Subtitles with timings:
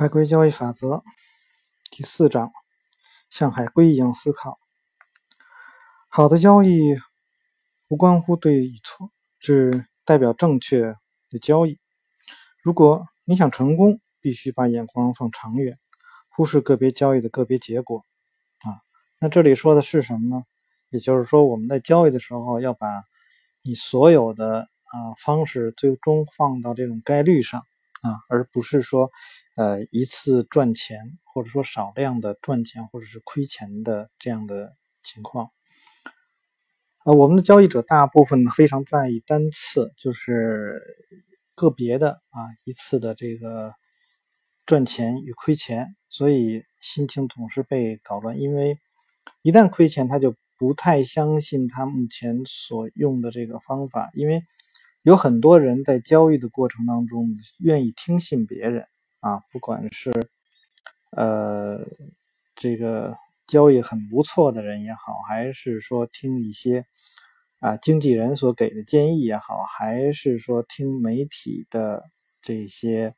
[0.00, 1.04] 海龟交易法则
[1.90, 2.52] 第四章：
[3.28, 4.58] 像海龟一样思考。
[6.08, 6.96] 好的交易
[7.88, 10.96] 无关乎对与错，只代表正确
[11.28, 11.78] 的交易。
[12.62, 15.78] 如果你想成功，必须把眼光放长远，
[16.30, 18.06] 忽视个别交易的个别结果。
[18.60, 18.80] 啊，
[19.20, 20.44] 那这里说的是什么呢？
[20.88, 22.86] 也就是说，我们在交易的时候，要把
[23.60, 27.62] 你所有的啊方式最终放到这种概率上。
[28.02, 29.10] 啊，而不是说，
[29.60, 35.50] 呃，一次赚钱，或者说少量的赚钱，或者是亏钱的这样的情况。
[37.04, 40.80] 呃，我们的交易者大部分非常在意单次，就是
[41.54, 43.74] 个别的啊一次的这个
[44.64, 48.40] 赚钱与亏钱，所以心情总是被搞乱。
[48.40, 48.78] 因为
[49.42, 54.42] 一旦亏钱，他就不太相信他目前所用的这个方法，因为。
[55.02, 58.84] 有很多人在交易的过程当中愿意听信别人
[59.20, 60.10] 啊，不管是
[61.10, 61.86] 呃
[62.54, 66.86] 这个交易很不错的人也好，还是说听一些
[67.58, 72.10] 啊经纪人所给的建议也好，还是说听媒体的
[72.42, 73.14] 这些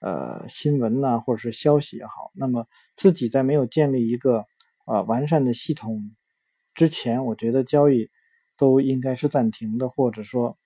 [0.00, 4.46] 呃新闻呐或者是消息也好，那么自己在没有建立一个
[4.84, 6.14] 啊完善的系统
[6.74, 8.10] 之前，我觉得交易
[8.56, 10.58] 都应该是暂停的，或者说。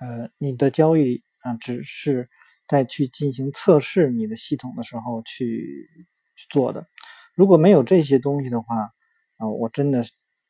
[0.00, 2.28] 呃，你的交易啊，只是
[2.66, 5.88] 再去进行测试你的系统的时候去
[6.36, 6.86] 去做的。
[7.34, 8.90] 如果没有这些东西的话，
[9.36, 10.04] 啊，我真的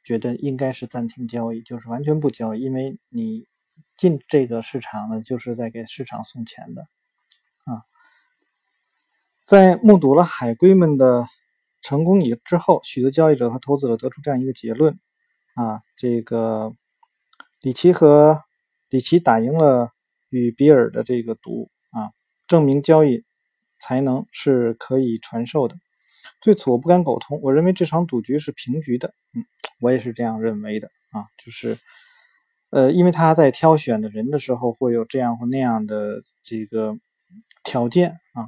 [0.04, 3.46] 觉得应该是暂停交易，就是完全不交易，因为你
[3.96, 6.82] 进这个市场呢，就是在给市场送钱的
[7.64, 7.82] 啊。
[9.44, 11.26] 在目睹了海龟们的
[11.82, 14.98] 成功以之后，许多交易者和投资者得出这样一个结论
[15.54, 16.74] 啊，这个
[17.60, 18.42] 里奇和。
[18.90, 19.90] 里奇打赢了
[20.28, 21.68] 与比尔的这个赌，
[22.54, 23.24] 证明交易
[23.80, 25.74] 才能是可以传授的。
[26.40, 29.12] 对此我不敢苟同，我认为这场赌局是平局的。
[29.34, 29.42] 嗯，
[29.80, 31.76] 我也是这样认为的啊，就是
[32.70, 36.96] 呃，因为他在挑选的人的时候会有这样或那样的这个
[37.64, 38.46] 条件啊。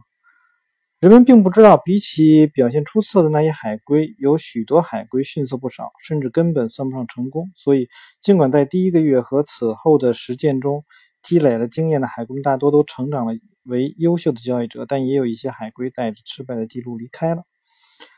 [1.00, 7.50] 人们并不知道，比起表现出色的那些海龟，有许多海龟逊色不少，甚至根本算不上成功。
[7.56, 7.88] 所以，
[8.20, 10.84] 尽管在第一个月和此后的实践中
[11.22, 13.34] 积累了经验的海龟大多都成长了
[13.66, 17.42] 为优秀的交易者，但也有一些海归带着失败的记录离开了。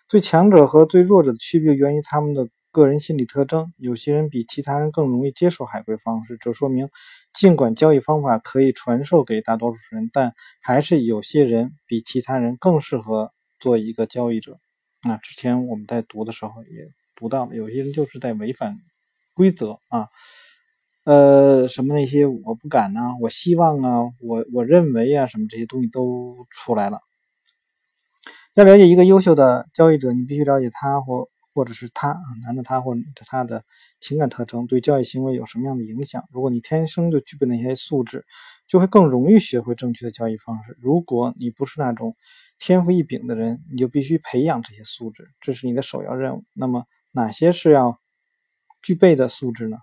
[0.09, 2.49] 最强者和最弱者的区别源于他们的。
[2.71, 6.91] 个人心理特征，有些人比其他人更容易接受海归方式，这说明
[7.33, 14.59] 尽管交易方法可以传授给大多数人，但还是有些人比其他人更适合做一个交易者。
[15.03, 18.77] 那之前我们在读的时候也读到了，有些人就是在违反
[19.33, 20.09] 规则啊，
[21.09, 27.01] 呃，什么那些我不敢啊，我希望啊，我我认为啊，什么这些东西都出来了。
[28.53, 31.29] 要了解一个优秀的交易者，你必须了解他或。
[31.55, 33.65] 或者是他啊，男的他或者他的
[33.99, 36.23] 情感特征对交易行为有什么样的影响？
[36.31, 38.25] 如果你天生就具备那些素质，
[38.69, 40.79] 就会更容易学会正确的交易方式。
[40.81, 42.15] 如果你不是那种
[42.61, 46.45] 天赋异禀的人，你就必须培养这些素质，这是你的首要任务。
[46.55, 47.99] 那么哪些是要
[48.81, 49.79] 具备的素质呢？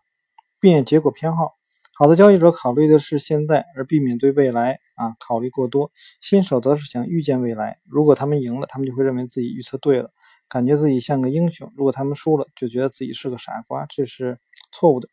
[0.66, 1.53] 避免结果偏好。
[1.94, 5.92] 好的交易者考虑的是现在，而避免对未来啊考虑过多。
[6.22, 7.78] 新手则是想预见未来。
[7.86, 10.09] 如果他们赢了，他们就会认为自己预测对了。
[10.50, 14.40] 感觉自己像个英雄，如果他们输了，就觉得自己是个傻瓜，这是
[14.72, 15.08] 错误的。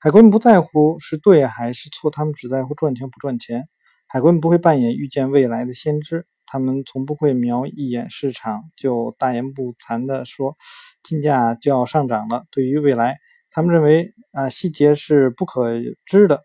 [0.00, 3.68] 海龟们不在乎是对还是错，他们只在乎赚钱不赚钱。
[4.08, 10.56] 海龟们不会扮演预见未来的先知，他们从不会瞄一眼市场就大言不惭地说
[11.04, 12.46] 金价就要上涨了。
[12.50, 13.20] 对于未来，
[13.52, 15.70] 他们认为啊细节是不可
[16.04, 16.44] 知的，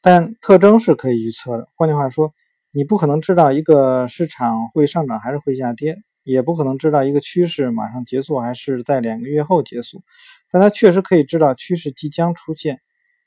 [0.00, 1.68] 但特征是可以预测的。
[1.74, 2.32] 换句话说，
[2.70, 5.96] 你不可能知道一个市场会上涨还是会下跌。
[6.24, 10.04] 也不可能知道一个趋势马上结束还是在两个月后结束，
[10.52, 12.80] 但它确实可以知道趋势即将出现，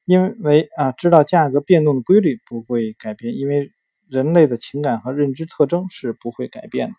[0.05, 3.69] 因为啊，知道价格变动的规律不会改变，因为
[4.07, 6.95] 人类的情感和认知特征是不会改变的。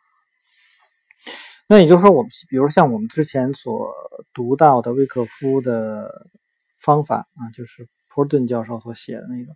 [1.68, 3.92] 那也就是说，我们比如像我们之前所
[4.32, 6.28] 读到的威克夫的
[6.78, 9.52] 方法啊，就是普尔顿教授所写的那个。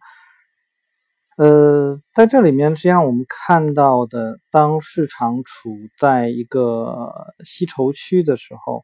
[1.36, 8.82] 呃，在这里面，实际上我们看到的，当市场处在一个吸筹区的时候，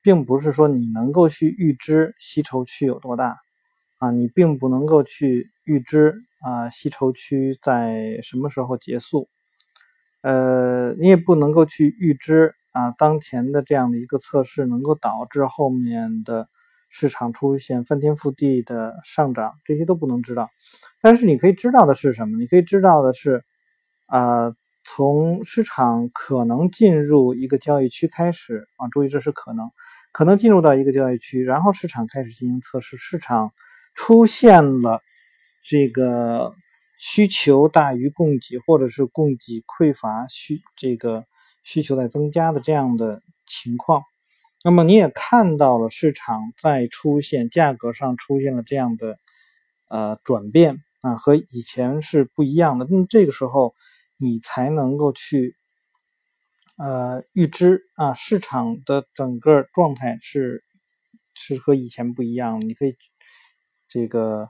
[0.00, 3.36] 并不是说你能够去预知吸筹区有多大
[3.98, 9.28] 啊，你并不能够去预知啊吸筹区在什么时候结束，
[10.22, 16.48] 呃，你也不能够去预知啊当前的这样的一个测试能够导致后面的。
[16.90, 20.48] 市场出现翻天覆地的上涨，这些都不能知道。
[21.02, 22.38] 但是你可以知道的是什么？
[22.38, 23.44] 你可以知道的是，
[24.06, 24.54] 啊，
[24.86, 29.70] 从市场可能进入一个交易区开始啊，注意这是可能，
[30.12, 33.52] 可能进入到一个交易区，然后市场开始进行测试，市场
[33.94, 35.02] 出现了
[35.62, 36.54] 这个
[36.98, 41.26] 需求大于供给，或者是供给匮乏，需这个
[41.68, 44.02] 需求在增加的这样的情况，
[44.64, 49.18] 那么你也看到了市场在出现价格上出现了这样的
[49.88, 53.74] 呃转变啊，和以前是不一样的，那么这个时候。
[54.20, 55.54] 你才能够去，
[56.76, 60.64] 呃，预知啊，市场的整个状态是
[61.34, 62.60] 是和以前不一样。
[62.60, 62.96] 你可以
[63.86, 64.48] 这个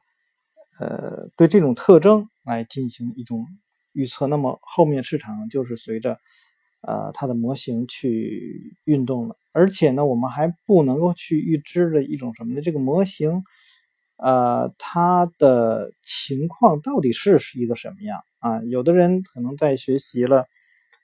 [0.81, 3.47] 呃，对这种特征来进行一种
[3.93, 4.26] 预测。
[4.26, 6.19] 那么后面市场就是随着
[6.83, 9.37] 呃它的模型去运动了。
[9.53, 12.61] 而且呢，我们还不能够去预知的一种什么呢？
[12.61, 13.43] 这个模型。
[14.21, 18.61] 呃，它的情况到底是是一个什么样啊？
[18.65, 20.47] 有的人可能在学习了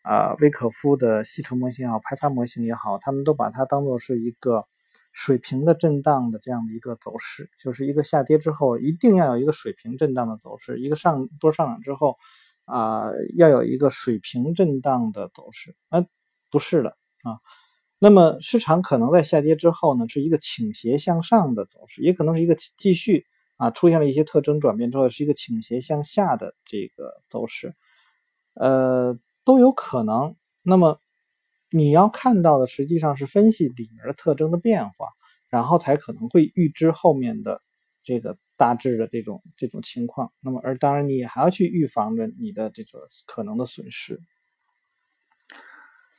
[0.02, 4.64] 啊，威可夫的系筹模型也好，派发模型也好，他们都把它当做是一个
[5.12, 12.16] 水平的震荡的这样的一个走势，就是一个下跌之后一定要有一个水平震荡的走势，一个上多上涨之后
[12.64, 15.74] 啊，要有一个水平震荡的走势。
[15.88, 16.04] 啊，
[16.50, 16.90] 不是的
[17.22, 17.38] 啊。
[17.98, 23.24] 那么市场可能在下跌之后呢，是一个倾斜向上的走势，也可能是一个继续
[23.56, 27.74] 啊出现了一些特征转变之后是一个倾斜向下的这个走势，
[28.54, 30.36] 呃都有可能。
[30.62, 31.00] 那么
[31.70, 35.08] 你要看到的实际上是分析里面的特征的变化，
[35.48, 37.62] 然后才可能会预知后面的
[38.04, 40.32] 这个大致的这种这种情况。
[40.40, 44.20] 那么而当然你还要去预防着你的这种可能的损失。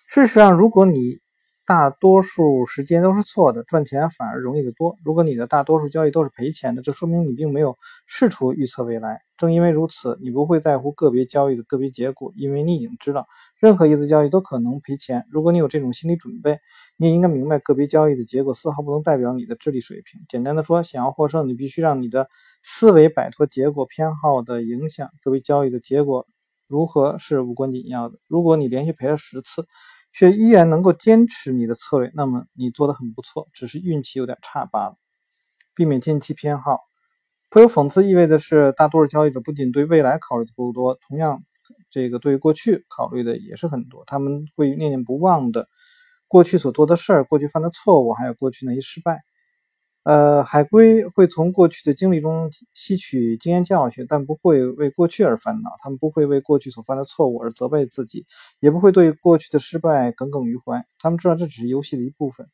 [0.07, 1.19] 事实上，如果你
[1.65, 4.97] 大多数时间都是错的，赚钱反而容易得多。
[5.03, 7.75] 如果你的大多数交易都是赔钱的，这说明你并没有
[8.05, 9.21] 试图预测未来。
[9.35, 13.27] 正因为如此，你不会在乎个别交易的个别结果，因为你已经知道
[13.59, 15.25] 任何一次交易都可能赔钱。
[15.31, 16.59] 如果你有这种心理准备，
[16.97, 20.21] 你也应该明白个别交易的结果丝毫不能代表你的智力水平。
[20.29, 22.29] 简单的说，想要获胜，你必须让你的
[22.61, 25.09] 思维摆脱结果偏好的影响。
[25.23, 26.27] 个别交易的结果
[26.67, 28.19] 如何是无关紧要的。
[28.27, 29.65] 如果你连续赔了十次，
[30.17, 34.95] 却依然能够坚持你的策略，那么你做的很不错，只是运气有点差罢了。
[35.75, 36.79] 避免近期偏好，
[37.49, 41.43] 颇有讽刺意味的是，大多数交易者不仅对未来考虑的不多，同样，
[41.91, 44.05] 这个对过去考虑的也是很多。
[44.07, 45.67] 他们会念念不忘的
[46.29, 49.19] 过去所做的事儿，过去犯的错误，还有过去那些失败。
[50.05, 55.71] 呃，海龟会从过去的经历中吸取经验教训，但不会为过去而烦恼。
[55.79, 58.27] 他们不会为过去所犯的错误而责备自己，
[58.59, 60.85] 也不会对过去的失败耿耿于怀。
[60.99, 62.47] 他们知道这只是游戏的一部分。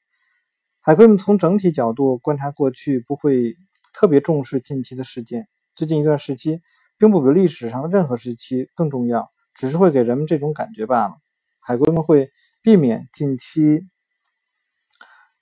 [0.80, 3.58] 海龟们从整体角度观察过去，不会
[3.94, 5.50] 特别重视近期的事件。
[5.76, 6.62] 最近一段时期，
[6.98, 11.16] 并不比历史上的任何时期更重要，只是会给人们这种感觉罢了。
[11.60, 12.30] 海龟们会
[12.62, 13.82] 避免近期。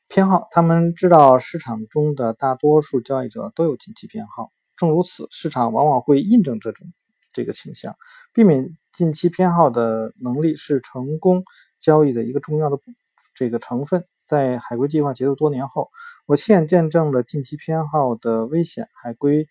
[0.10, 6.88] 偏好，他们知道市场中的大多数交易者都有近期偏好，正如此，市场往往会印证这种
[7.32, 7.96] 这个倾向。
[8.34, 11.44] 避免近期偏好的能力是成功
[11.78, 12.80] 交易的一个重要的
[13.36, 14.04] 这个成分。
[14.26, 15.92] 在海归计划结束多年后，
[16.26, 18.88] 我亲眼见证了近期偏好的危险。
[18.96, 19.48] 海归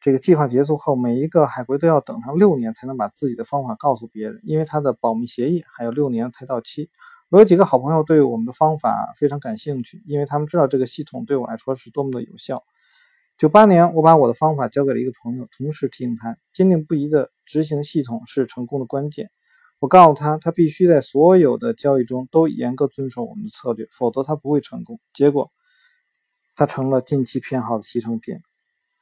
[0.00, 6.88] 这个计划结束后，每一个海归都要等上六年才能把自己的方法告诉别人，因为他的保密协议还有六年才到期。
[7.32, 12.62] 我有几个好朋友对我们的方法非常感兴趣，因为他们知道这个系统对我来说是多么的有效。
[13.38, 19.30] 九八年，我把我的方法交给了一个朋友，同时提醒他，坚定不移的执行系统是成功的关键。
[19.78, 25.00] 我告诉他，他必须在所有的交易中都严格遵守我们的策略，否则他不会成功。
[25.14, 25.50] 结果，
[26.54, 28.36] 他成了近期偏好的牺牲品。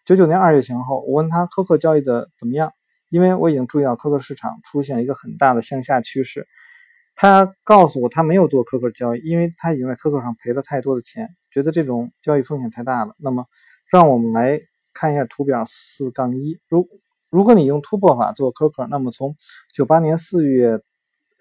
[0.05, 2.73] 九九年二月前后，我问他科克交易的怎么样，
[3.09, 6.47] 因为我已经注意到科克市场出现了一个很大的向下趋势。
[7.23, 13.15] 他告诉我，他没有做可可交易，因为他已经在可可上赔了太多的钱，觉得这种交易风险太大了。
[13.19, 13.45] 那么，
[13.93, 14.59] 让我们来
[14.95, 16.59] 看一下图表四杠一。
[16.67, 16.89] 如
[17.29, 19.37] 如果你用突破法做可可，那么从
[19.71, 20.81] 九八年四月，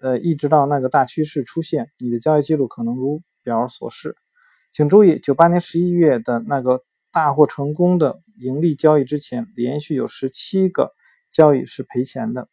[0.02, 4.16] 呃，一直到那个大趋势出现，你的交易记录可能如表所示。
[4.72, 10.92] 请注意，九八年十一月的那个大获成功的盈利交易之前，连续有十七个
[11.30, 12.48] 交易是赔钱的。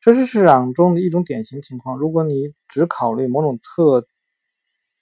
[0.00, 1.98] 这是市场中的一种典型情况。
[1.98, 4.06] 如果你只考虑某种特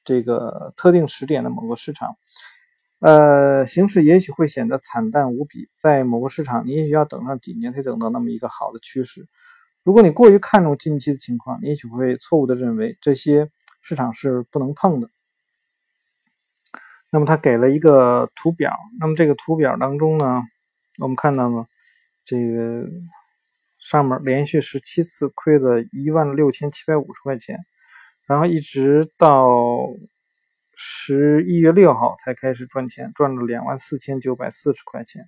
[0.02, 2.16] 这个特定时点的某个市场，
[2.98, 5.68] 呃，形势也许会显得惨淡无比。
[5.76, 9.28] 在某个市场，你也许要等上几年才等到那么一个好的趋势。
[9.84, 13.50] 如果你过于看重近期的情况，你也许会错误的认为这些
[13.80, 15.08] 市场是不能碰的。
[17.10, 20.42] 那么他给了一个图表，那么这个图表当中呢，
[20.98, 21.66] 我们看到呢，
[22.24, 22.88] 这个。
[23.88, 27.58] 上面连续十七次亏了一万六千七百五十块钱，
[28.26, 29.48] 然后一直到
[30.76, 35.26] 十一月六号才开始赚钱，赚了两万四千九百四十块钱。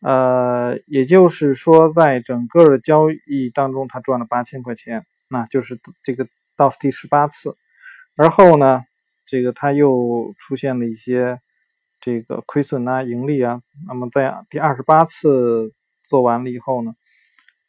[0.00, 7.56] 呃，也就是说，在整个的交易当中，他赚了八千块钱，那就是这个到第十八次。
[8.14, 8.82] 而后呢，
[9.26, 11.40] 这个他又出现了一些
[12.00, 13.60] 这个亏损啊、盈利啊。
[13.88, 15.72] 那么在第二十八次
[16.06, 16.94] 做完了以后呢，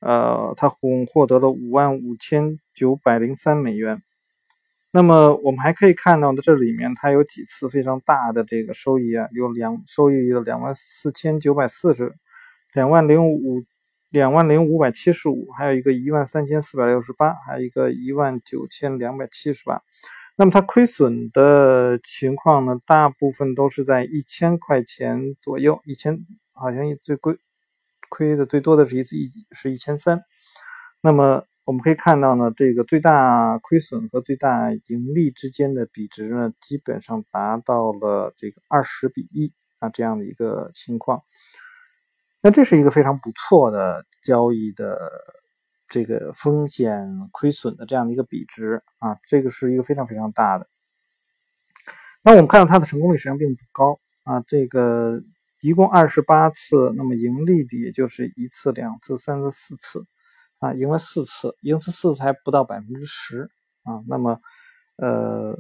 [0.03, 4.01] 呃，他共获得了五万五千九百零三美元。
[4.91, 12.13] 那么我们还可以看到的，这里面它有几次非常大的这个收益啊，有两收益了两万四千九百四十，
[12.73, 13.63] 两万零五
[14.11, 19.81] 两万零五百七十五，还有一个一万三千四百六十八，还有一个一万九千两百七十八。
[20.35, 26.19] 那么它亏损的情况呢，大部分都是在一千块钱左右，一千
[26.53, 27.37] 好像最贵
[28.13, 30.21] 亏的最多的是一次一是一千三。
[31.01, 41.23] 那么我们可以看到呢，这个最大亏损和最大盈利之间的比值呢，基本上达到了这个二十比一啊这样的一个情况。
[42.41, 44.99] 那这是一个非常不错的交易的
[45.87, 50.67] 这个风险亏损的这样的一个比值啊，这个是一个非常非常大的。
[52.21, 55.21] 那我们看到它的成功率实际上并不高啊，这个
[55.63, 60.05] 一共二十八次，那么盈利的也就是一次、两次、三次、四次。
[60.59, 63.49] 啊，赢了四次，赢了四次还不到百分之十
[63.83, 64.01] 啊。
[64.07, 64.39] 那么，
[64.95, 65.53] 呃，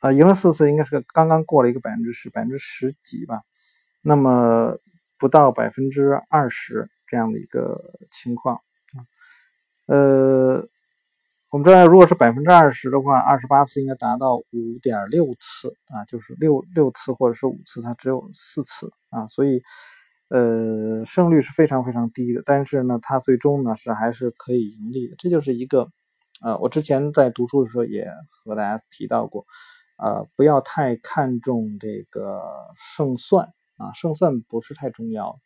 [0.00, 3.42] 啊，赢了四次应该是个刚刚过了一个百分之十，百分之十几吧。
[4.02, 4.76] 那么
[5.16, 9.06] 不到百分之二十这样的一个情况啊。
[9.86, 10.68] 呃，
[11.50, 19.62] 我们知道，如果是百分之二十的话，二十八次应该达到五点六次啊，就是六六次或者是五次，它只有四次啊，所以。
[20.32, 25.16] 呃，胜率是非常非常低的，但是呢，它最终呢是还是可以盈利的。
[25.18, 25.90] 这就是一个，
[26.40, 29.44] 呃，我之前在读书的时候也和大家提到过，
[29.98, 32.40] 呃，不要太看重这个
[32.76, 35.40] 胜算啊，胜算不是太重要。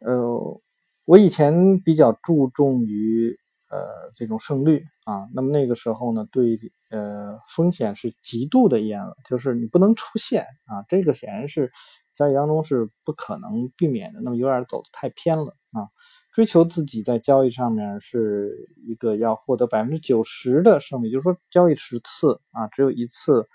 [0.00, 0.60] 呃，
[1.06, 3.38] 我以前比较注重于
[3.72, 6.60] 呃这种胜率啊，那么那个时候呢，对
[6.90, 11.72] 呃风险是极度的严了，就是你不能出现啊，这个显然是。
[12.14, 15.88] 交易当中是不可能避免的，那么有点走的太偏了啊！
[16.30, 23.48] 追求自己在交易上面是一个要获得百分之九十的胜率，就是说交易十次啊，只有一次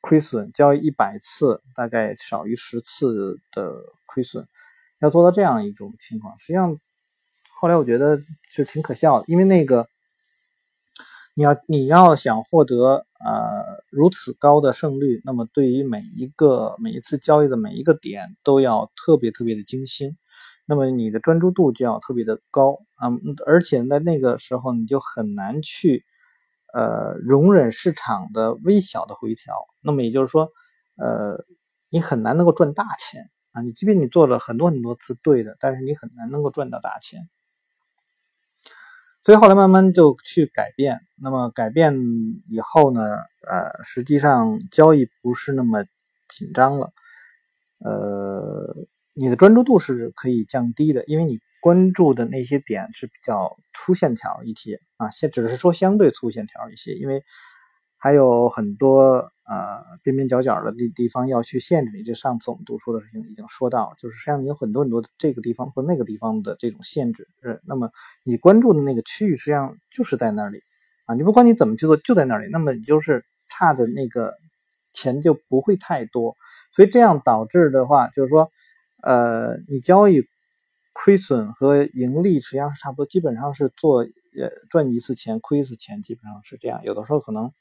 [0.00, 3.74] 亏损；交易一百次，大概少于十次的
[4.06, 4.46] 亏损，
[5.00, 6.38] 要做到这样一种情况。
[6.38, 6.78] 实际上，
[7.64, 9.88] 后来我觉得是挺可笑的，因为那个。
[11.36, 20.16] 你要你要想获得呃如此高的胜率，那么对于每一个每一次交易的每一个点都要特别特别的精心，
[20.66, 23.08] 那么你的专注度就要特别的高啊，
[23.46, 26.04] 而且在那个时候你就很难去
[26.72, 30.50] 呃容忍市场的微小的回调，那么也就是说
[30.96, 31.44] 呃
[31.88, 37.28] 你很难能够赚大钱啊，你即便你做了很多很多次对的，但是你很难能够赚到大钱。
[39.24, 41.94] 所以后来慢慢就去改变，那么改变
[42.48, 43.00] 以后呢，
[43.48, 45.84] 呃，实际上交易不是那么
[46.28, 46.92] 紧张了，
[47.78, 48.76] 呃，
[49.14, 57.24] 你的专注度是可以降低的，因为你关注的那些点是比较粗线条一些啊，现只是说相对粗线条一些，因为
[57.96, 59.33] 还有很多。
[59.46, 67.90] 呃，边边角角的地地方要去限制你，就上次我们读书的时候已经说到，就是实际上你有很多很多这个地方或那个地方的这种限制，是那么
[68.24, 70.62] 你关注的那个区域实际上就是在那里
[71.04, 74.34] 啊，你不管你怎么去做，就在那里，那么你就是差的那个
[74.94, 76.36] 钱就不会太多，
[76.72, 78.50] 所以这样导致的话，就是说，
[79.02, 80.22] 呃，你交易
[80.94, 87.52] 亏损和盈利实际上是差不多，基本上是做呃赚一次钱亏一次钱，基本上是这样，有的时候可能。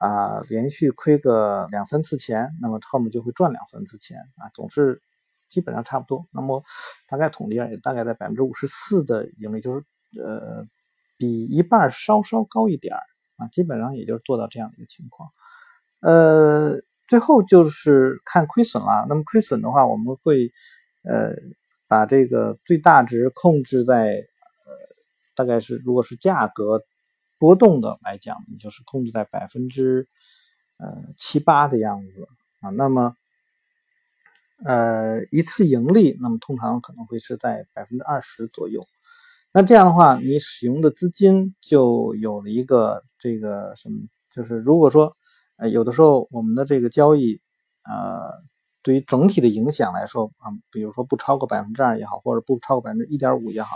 [0.00, 5.02] 啊，连续亏个两三次钱，那么后面就会赚两三次钱啊，总是
[5.50, 6.26] 基本上差不多。
[6.32, 6.64] 那么
[7.06, 9.84] 大概统计也大概在百分之五十四的盈利，就是
[10.18, 10.64] 呃
[11.18, 12.96] 比一半稍稍高一点
[13.36, 15.28] 啊，基本上也就是做到这样的一个情况。
[16.00, 19.04] 呃，最后就是看亏损了。
[19.06, 20.50] 那么亏损的话，我们会
[21.04, 21.34] 呃
[21.88, 24.72] 把这个最大值控制在呃
[25.34, 26.82] 大概是如果是价格。
[27.40, 30.06] 波动的来讲，你就是控制在百分之
[30.76, 32.28] 呃七八的样子
[32.60, 32.68] 啊。
[32.70, 33.16] 那么
[34.64, 38.86] 呃一次盈利，那么通常可能会是在百分之二十左右。
[39.52, 43.96] 那这样的话，你使用的资金就有了一个这个什么，
[44.30, 45.16] 就是如果说
[45.56, 47.40] 呃有的时候我们的这个交易
[47.84, 48.30] 呃
[48.82, 53.70] 对于整体的影响来说啊，比如说不超过百分之二也好，或者不超过百分之一点五也好。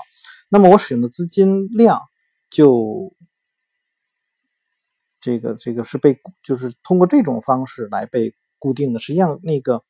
[0.51, 2.01] 那么我使用的资金量
[2.51, 3.13] 就
[5.25, 9.01] 这个这个是被就是通过这种方式来被固定的。
[9.01, 9.83] 实际上，那个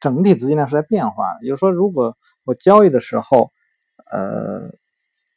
[0.00, 1.38] 整体资金量是在变化。
[1.40, 2.14] 也就是说，如果
[2.44, 3.50] 我交易的时候，
[4.12, 4.70] 呃，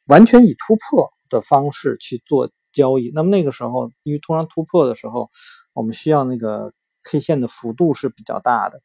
[0.08, 5.30] 完全以突破的方式去做交易，那么那个时候，因为通常突破的时候，
[5.72, 8.82] 我们需要那个 K 线的幅度是比较大的，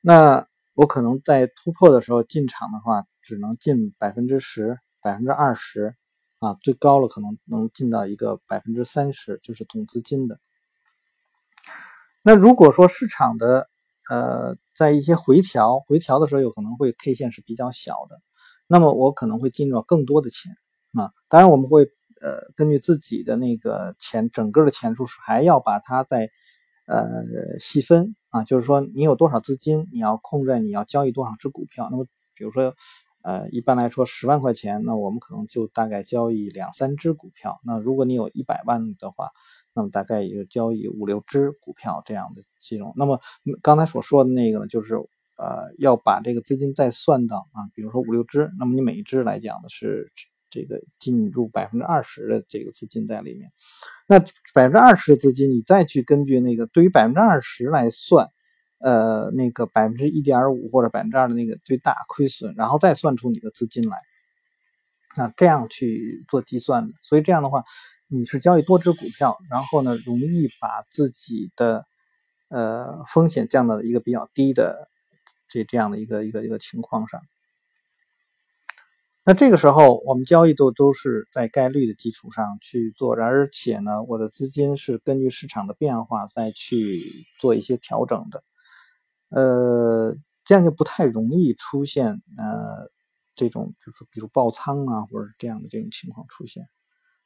[0.00, 5.94] 那我可能在突破的时候进场的话，只能进百分之十、百分之二十，
[6.44, 10.38] 啊，最高了可能能进到一个百分之三十，就是总资金的。
[12.22, 13.68] 那如果说市场的
[14.10, 18.20] 呃，在一些回调回调的时候，有可能会 K 线是比较小的，
[18.66, 20.52] 那么我可能会进入更多的钱
[20.92, 21.10] 啊。
[21.28, 21.84] 当然，我们会
[22.20, 26.30] 呃根据自己的那个钱整个的钱数，还要把它再
[26.86, 31.88] 呃细分啊，就是说你有多少资金，你要控制你要交易多少只股票。
[31.90, 32.74] 那么比如说
[33.24, 37.58] 呃一般来说十万块钱，那我们可能就大概交易两三只股票。
[37.64, 39.30] 那如果你有一百万的话，
[39.74, 42.92] 那么大概也就交易五六只股票这样的这种。
[42.96, 43.18] 那么
[43.62, 44.94] 刚才所说的那个呢，就是
[45.36, 50.12] 呃要把这个资金再算到啊，比如说五六只，那么你每一只来讲的是
[50.50, 53.50] 这个进入百分之二十的这个资金在里面。
[54.06, 54.20] 那
[54.54, 58.28] 百分之二十的资金，你再去根据那个对于百分之二十来算，
[58.78, 63.98] 呃那个百分之一点五或者百分之二的那个最大亏损，然后再算出你的资金来，
[65.16, 66.94] 那这样去做计算的。
[67.02, 67.64] 所以这样的话。
[68.06, 71.84] 你是交易多只股票，然后呢，容易把自己的
[72.48, 74.88] 呃风险降到一个比较低的
[75.48, 77.22] 这这样的一个一个一个情况上。
[79.24, 88.44] 那这个时候，我们交易都都是在概率的基础上去做，而且呢，我的资金是根据市场的变化再去做一些调整的。
[89.34, 90.14] 呃，
[90.44, 92.88] 这样就不太容易出现呃
[93.34, 96.68] 这种就是比如爆仓啊，或者这样的这种情况出现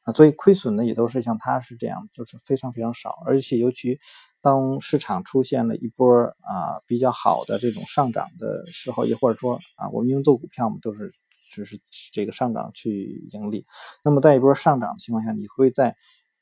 [0.01, 0.13] 啊。
[0.13, 3.99] 所以亏损呢也都是像它是这样，就是非常非常少，而且尤其
[4.41, 11.11] 当市场出现了一波啊比较好的这种上涨的时候，也或者说啊我们因为做股票嘛都是
[11.51, 11.79] 只是
[12.11, 13.65] 这个上涨去盈利，
[14.03, 15.95] 那么在一波上涨的情况下，你会在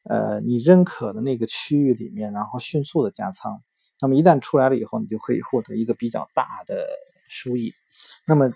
[0.04, 3.62] 呃你认可的那个区域里面，然后迅速的加仓，
[4.00, 6.88] 那么一旦出来了以后，你就可以获得一个比较大的
[7.28, 7.74] 收益，
[8.26, 8.52] 那么。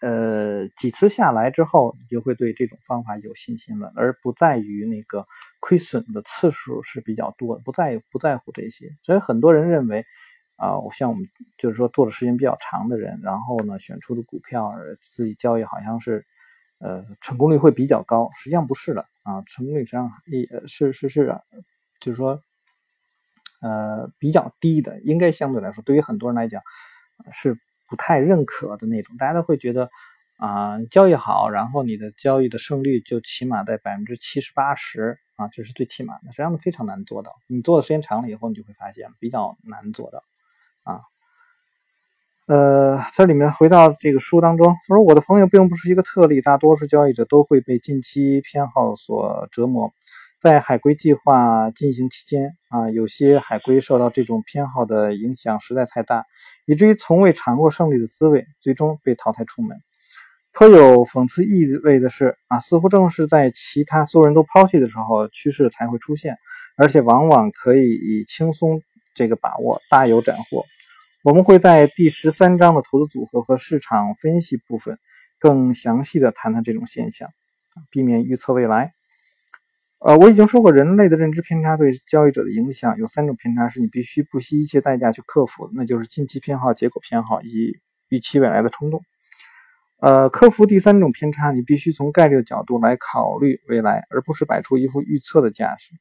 [0.00, 5.26] 呃，几次下来之后，你就会对这种方法有信心了，而不在于那个
[5.60, 8.90] 亏损的次数是比较多，不在不在乎这些。
[9.00, 10.04] 所以很多人认为，
[10.56, 16.26] 啊，像我们就是说做的时间比较长的人，然后呢选出的股票自己交易好像是，
[16.80, 18.28] 呃，成功率会比较高。
[18.36, 21.42] 实际上不是的啊，成功率实际上也是是是的，
[21.98, 22.42] 就是说，
[23.64, 26.62] 呃，比较低的，应该相对来说，对于很多人来讲
[27.32, 27.58] 是。
[27.86, 29.90] 不太认可的那种，大家都会觉得
[30.38, 37.32] 啊，交易好，然后你的交易的胜率就起码在百分之七十八十啊，这是最起码的，实际上非常难做到。
[37.46, 40.24] 你做的时间长了以后，你就会发现比较难做到
[40.82, 41.02] 啊。
[42.46, 49.92] 呃，在里面回到这个书当中，他说我的朋友并不是一个特例，大多数交易者都会被近期偏好所折磨。
[50.44, 56.26] 在海归计划进行期间啊，有些海归受到这种偏好的影响实在太大，
[56.66, 59.80] 以至于从未尝过胜利的滋味，最终被淘汰出门。
[60.52, 66.36] 颇有讽刺意味的是啊，似乎正是在其他所有人都抛弃的时候，趋势才会出现，
[66.76, 68.82] 而且往往可以以轻松
[69.14, 70.62] 这个把握，大有斩获。
[71.22, 74.98] 我们会在第十三章的投资组合和市场分析部分
[75.38, 77.30] 更详细的谈谈这种现象，
[77.90, 78.92] 避免预测未来。
[80.06, 89.00] 呃，我已经说过，人类的认知偏差对交易者的影响有三种偏差，是你必须不惜一切代价去克服，那就是近期偏好、结果偏好以及预期未来的冲动。
[90.02, 95.92] 呃，克服第三种偏差，你必须从概率的角度来考虑未来，而不是摆出一副预测的架势。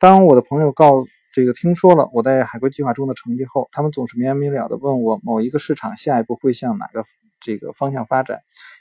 [0.00, 7.04] 当我的朋友告这个听说了我在海归计划中的成绩后，他们总是没完没了的问我某一个市场下一步会向哪个
[7.40, 8.40] 这个方向发展，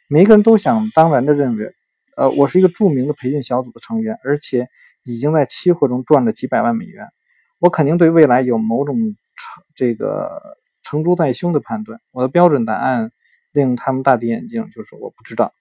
[0.10, 1.76] 每一个人都想当然的认为。
[2.16, 4.68] 呃，我是一个著名的培训小组的成员，而且
[5.04, 7.08] 已经在期货中赚了几百万美元。
[7.60, 12.00] 我肯定对未来有某种成这个成竹在胸的判断。
[12.12, 13.12] 我的标准答案
[13.52, 15.54] 令他们大跌眼镜，就是我不知道。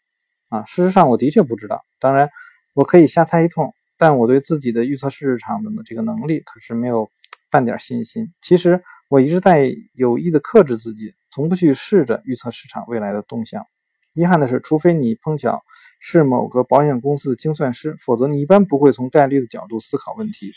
[0.48, 1.84] 啊，事实上我的确不知道。
[1.98, 2.28] 当然，
[2.74, 7.10] 我可以瞎猜一通，但我对自己的预测市场的这个能力可是没有
[7.50, 8.32] 半点信心。
[8.42, 13.64] 其实我一直在有意的克制自己，从不去试着预测市场未来的动向。
[14.14, 15.62] 遗憾的是，除非你碰巧
[16.00, 20.52] 是某个保险公司的精算师，否则你一般不会从概率的角度思考问题。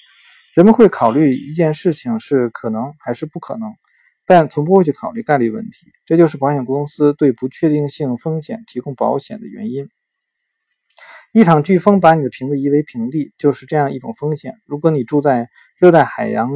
[0.54, 3.70] 人们会考虑一件事情是可能还是不可能，
[4.26, 5.88] 但从不会去考虑概率问题。
[6.06, 9.90] 这就是保险公司对不确定性风险提供保险的原因。
[11.34, 14.56] 一场飓风把你的瓶子夷为平地，就是这样一种风险。
[14.66, 16.50] 如果你住在热带海洋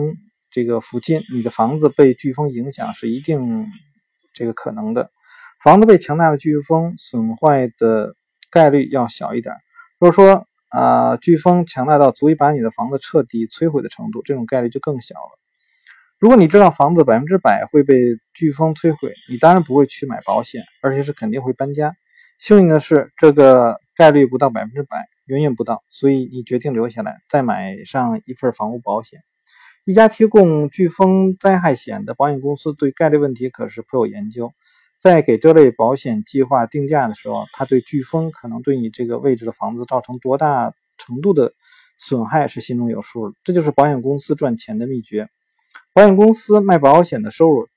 [0.49, 3.67] 这个附近，你的房子被飓风影响是一定
[4.33, 5.11] 这个可能的。
[5.61, 8.15] 房子被强大的飓风损坏的
[8.49, 9.53] 概率要小一点。
[9.99, 15.39] 如果说啊，飓风强大到足以把你的房子彻底摧毁的程度，这种概率就更小了。
[16.17, 17.95] 如果你知道房子百分之百会被
[18.33, 21.93] 飓风摧毁，你当然不会去买保险，而且是肯定会搬家。
[22.37, 29.19] 幸运的是，这个概率不到百分之百，远远不到，所以你决定留下来，再买上一份房屋保险。
[29.85, 34.53] 一家提供飓风灾害险的保险公司对概率问题可是颇有研究，
[34.99, 41.53] 在给这类保险计划定价的时候，他对飓风可能对你这个位置的房子造成多大程度的
[41.97, 43.35] 损害是心中有数的。
[43.43, 45.29] 这就是保险公司赚钱的秘诀。
[45.93, 47.67] 保险公司卖保险的收入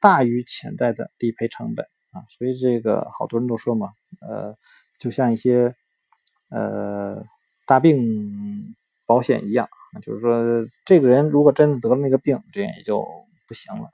[0.00, 3.88] 大于潜在的理赔成本啊，所以这个好多人都说嘛。
[4.20, 4.54] 呃，
[4.98, 5.74] 就像一些
[6.50, 7.24] 呃
[7.66, 8.74] 大病
[9.06, 9.68] 保险一样，
[10.02, 13.04] 就是说这个人如果真的得了那个病，这样也就
[13.48, 13.90] 不行了。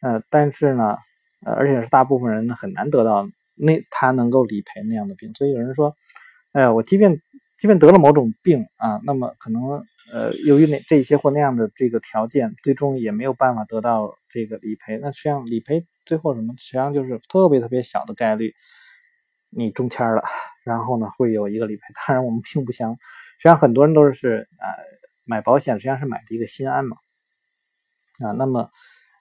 [0.00, 0.96] 呃，但是呢，
[1.44, 5.32] 呃，而且是大部分人呢很难得到那他能够理赔那样的病。
[5.34, 5.94] 所以有人说，
[6.52, 7.20] 哎，我即便
[7.58, 14.98] 即便得了某种病啊，那么可能呃由于那这些或那样的这个条件，最终也没有办法得到这个理赔。
[14.98, 16.54] 那实际上理赔最后什么？
[16.56, 18.54] 实际上就是特别特别小的概率。
[19.56, 20.20] 你中签了，
[20.64, 21.82] 然后呢会有一个理赔。
[21.94, 22.98] 当然我们并不想，实
[23.38, 24.68] 际上很多人都是呃
[25.24, 26.96] 买保险，实际上是买的一个心安嘛。
[28.18, 28.68] 啊，那么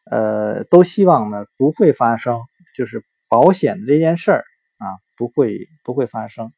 [0.06, 2.42] 呃都希望呢不会发生，
[2.76, 4.46] 就是保险的这件事儿
[4.78, 6.52] 啊不会不会发生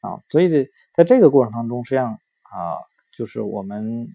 [0.00, 0.20] 啊。
[0.30, 2.76] 所以在这个过程当中，实际上啊
[3.12, 4.08] 就是我们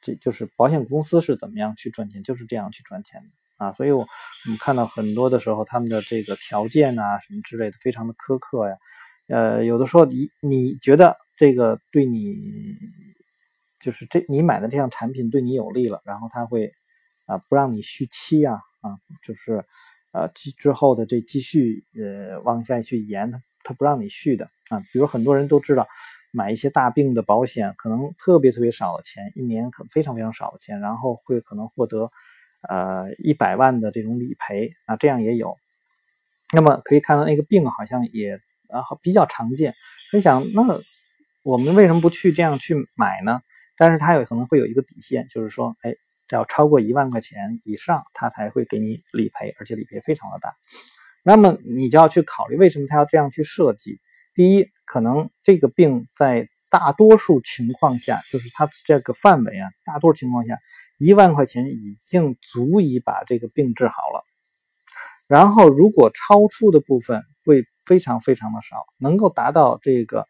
[0.00, 3.28] 这就是保险公司是怎么样去赚钱，就是这样去赚钱的。
[3.58, 4.06] 啊，所以，我
[4.46, 8.76] 们看到很多的时候，他们的这个条件啊，什么之类的，非常的苛刻呀。
[9.26, 12.76] 呃，有的时候你你觉得这个对你，
[13.80, 16.72] 就是这你买的这项产品对你有利了，然后他会
[17.28, 19.64] 啊不让你续期啊啊，就是
[20.12, 24.80] 呃之之后的这继续呃往下去延，他他不让你续的啊。
[24.92, 25.86] 比如很多人都知道，
[26.32, 32.10] 买一些大病的保险，可能特别特别少的钱，一年可非常非常少的钱，然后会可能获得。
[32.68, 35.56] 呃，一百万的这种理赔啊，这样也有。
[36.52, 38.34] 那么可以看到，那个病好像也
[38.70, 39.76] 啊比较常见。
[40.12, 40.80] 你想，那
[41.44, 43.42] 我们为什么不去这样去买呢？
[43.76, 45.94] 但是它有可能会有一个底线，就是说，哎，
[46.36, 50.54] 要超过一万块钱以上，它才会给你理赔，而且理赔非常的大。
[51.22, 54.00] 那么你就要去考虑，为什么他要这样去设计？
[54.34, 56.48] 第一，可能这个病在。
[56.70, 60.58] 大多数情况下，就是它这个范围啊，大多数情况下，
[60.98, 64.22] 一万块钱已经足以把这个病治好了。
[65.26, 70.26] 然后，如果超出的部分会非常非常的少，能够达到这个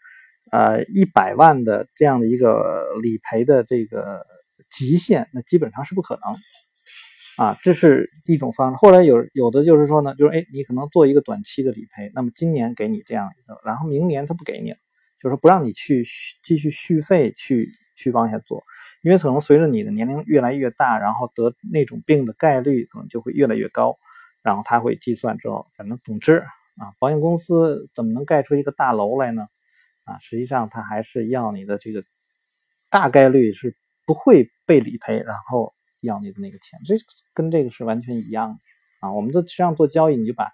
[0.52, 4.24] 呃一百万的这样的一个理赔的这个
[4.68, 7.58] 极限，那基本上是不可能啊。
[7.62, 8.76] 这是一种方式。
[8.76, 14.76] 后来有有的就是说呢，就是哎，你可能做一个短期的理赔，那么今年给你这样一个，然后明年他不给你了。
[15.20, 18.62] 就是不让你去续继续续费去去往下做，
[19.02, 23.98] 因为可能随着你的年龄越来越大，然后得那种病的概率可能就会越来越高，
[24.44, 26.44] 然后他会计算之后，反正总之
[26.76, 29.48] 啊，保险公司怎么能盖出一个大楼来呢？
[30.04, 32.04] 啊，实际上他还是要你的这个
[32.88, 33.74] 大概率是
[34.08, 36.94] 不会被理赔，然后要你的那个钱，这
[37.34, 38.58] 跟这个是完全一样的
[39.06, 39.12] 啊。
[39.12, 40.50] 我们都实际上做交易，你就把。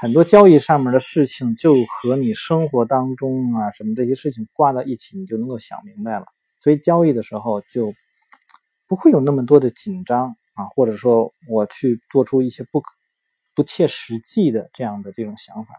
[0.00, 6.26] 很多交易上面的事情，就和你生活当中啊什么这些事情挂到一起，你就能够想明白了。
[6.60, 7.92] 所以交易的时候就
[8.86, 12.92] 不会有那么多的紧张啊，或者说我去做出一些不可
[13.56, 15.74] 不切实际的这样的这种想法。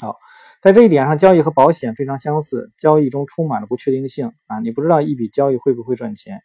[0.00, 0.18] 好，
[0.60, 6.42] 在这一点上，交易和保险非常相似，交易中充满了不确定性啊，你不知道一笔交易会不会赚钱。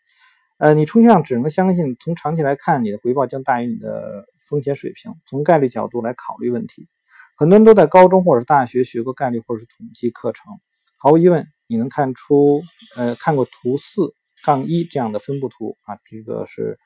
[0.58, 4.26] 呃，你充其量只能相信，从长期来看，你的回报将大于你的。
[4.44, 6.90] 风险水平，从概率角度来考虑问题。
[7.38, 10.60] 很多人都在高中或者是大学学过概率或者是统计课程。
[10.98, 12.62] 毫无疑问，你能看出，
[12.98, 15.98] 呃，看过图四杠一这样的分布图啊？
[16.04, 16.78] 这个是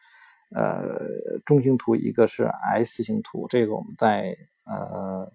[0.54, 1.00] 呃
[1.44, 3.48] 中型图，一个是 S 型图。
[3.50, 5.32] 这个我们在呃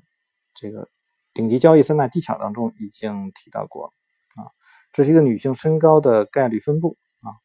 [0.54, 0.86] 这个
[1.40, 3.94] 顶级交易三大技巧当中已经提到过
[4.36, 4.52] 啊。
[4.92, 7.40] 这是一个女性身高的概率分布啊。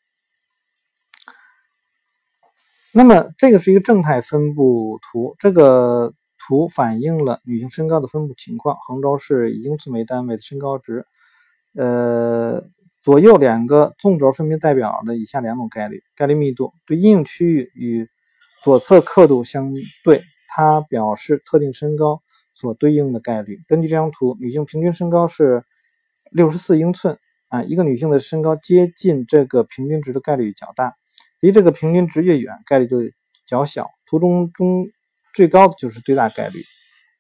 [2.92, 8.76] 那么这个是一个正态分布图，这个图反映了女性身高的分布情况。
[8.86, 11.06] 横轴是以英寸为单位的身高值，
[11.74, 12.62] 呃，
[13.02, 18.10] 左右两个纵轴分别代表了以下两种概率：概率密度对阴影区域与
[18.62, 19.72] 左侧刻度相
[20.04, 22.22] 对，它表示特定身高
[22.56, 23.60] 所对应的概率。
[23.68, 25.64] 根据这张图，女性平均身高是
[26.32, 30.96] 六十四英寸啊，一个女性的身高接近这个平均值的概率较大，
[31.42, 32.98] 离这个平均值越远，概率就
[33.46, 33.88] 较小。
[34.08, 34.88] 图中中
[35.34, 36.64] 最高的就是最大概率，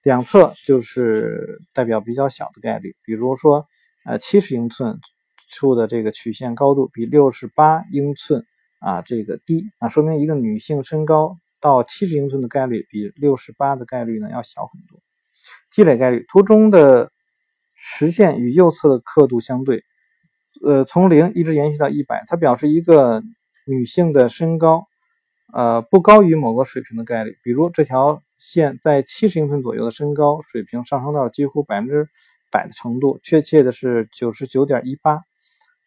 [0.04, 2.95] 两侧就是代表比较小的概率。
[3.04, 3.67] 比如说，
[4.06, 5.00] 呃，七十英寸
[5.50, 8.45] 处的这个曲线高度比六十八英寸
[8.80, 15.00] 啊这个低啊，说明一个女性身高到七十英寸的概率比六十八的概率呢要小很多。
[15.76, 17.12] 积累概率图中的
[17.74, 19.84] 实线与右侧的刻度相对，
[20.64, 23.22] 呃，从零一直延续到一百，它表示一个
[23.68, 24.86] 女性的身高，
[25.54, 27.36] 呃，不高于某个水平的概率。
[27.44, 32.08] 比如这条线在七十英寸左右的身高水平上升到了几乎百分之
[32.50, 35.20] 百的程度，确切的是九十九点一八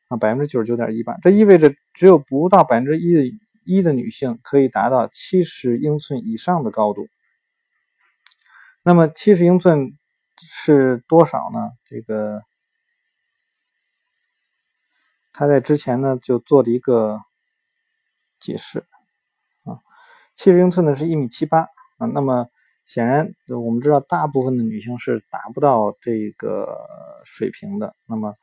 [0.08, 1.16] 啊，百分之九十九点一八。
[1.22, 7.06] 这意味着只有不到百分之一一的女性可以达到七十英寸以上的高度。
[8.88, 9.98] 那么七十英寸
[10.38, 11.72] 是多少呢？
[11.84, 12.40] 这个
[15.30, 17.20] 他在之前呢就做了一个
[18.40, 18.86] 解释
[19.64, 19.76] 啊，
[20.32, 22.06] 七十英寸呢是一米七八啊。
[22.14, 22.48] 那么
[22.86, 26.74] 显然我们知道，大部分的女性是达不到这个
[27.26, 27.94] 水平的。
[28.06, 28.36] 那么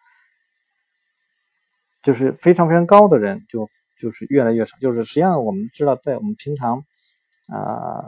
[2.03, 4.77] 就是非常非常高的人，就就是越来越少。
[4.77, 6.85] 就是实际上我们知道，在我们平常
[7.47, 8.05] 啊。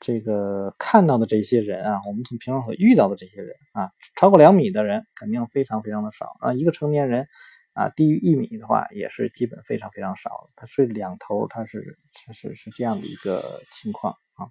[0.00, 6.54] 这个看到的这些人啊，我们从平常所遇到的这些人啊，超过两米的人肯定非常非常的少啊。
[6.54, 7.26] 一个成年人
[7.72, 10.50] 啊，低于一米的话，也是基本非常非常少。
[10.56, 11.96] 他睡两头，他是
[12.32, 14.46] 是是这样的一个情况啊。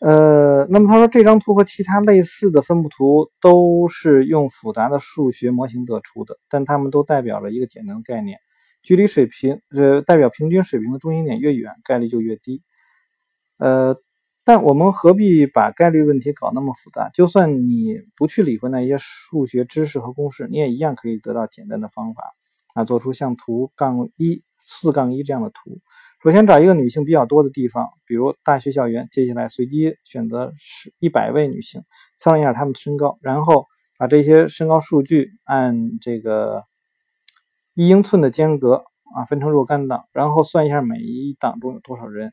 [0.00, 8.38] 呃，那么他说这张图和其他类似的分布图都是用复杂的数学模型得出的，但它们都代表了一个简单的概念：
[8.82, 12.62] 距离水平呃代表平均水平的中心点越远，概率就越低。
[13.58, 13.96] 呃，
[14.44, 17.10] 但我们何必把概率问题搞那么复杂？
[17.14, 22.22] 就算你不去理会那些数学知识和公式，你也一样可以得到简单的方法
[22.74, 25.80] 啊，做出像图杠一四杠一这样的图。
[26.22, 31.82] 首先找一个女性比较多的地方，比如大学校园，接下来随机选择是一百位女性，
[32.18, 33.64] 测量一下她们的身高，然后
[33.96, 36.64] 把这些身高数据按这个
[37.74, 42.32] 一英寸的间隔啊分成若干档，然后算一下每一档中有多少人。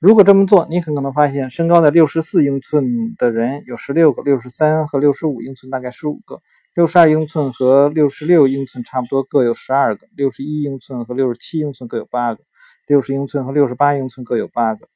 [0.00, 6.40] 如果这么做，你很可能发现，身高在六十四英寸的人有十六个，六十三和六十五英寸大概十五个，
[6.74, 12.42] 六十二英寸和六十六英寸差不多各有十二个，六十一英寸和六十七英寸各有八个，
[12.86, 14.88] 六十英寸和六十八英寸各有八个，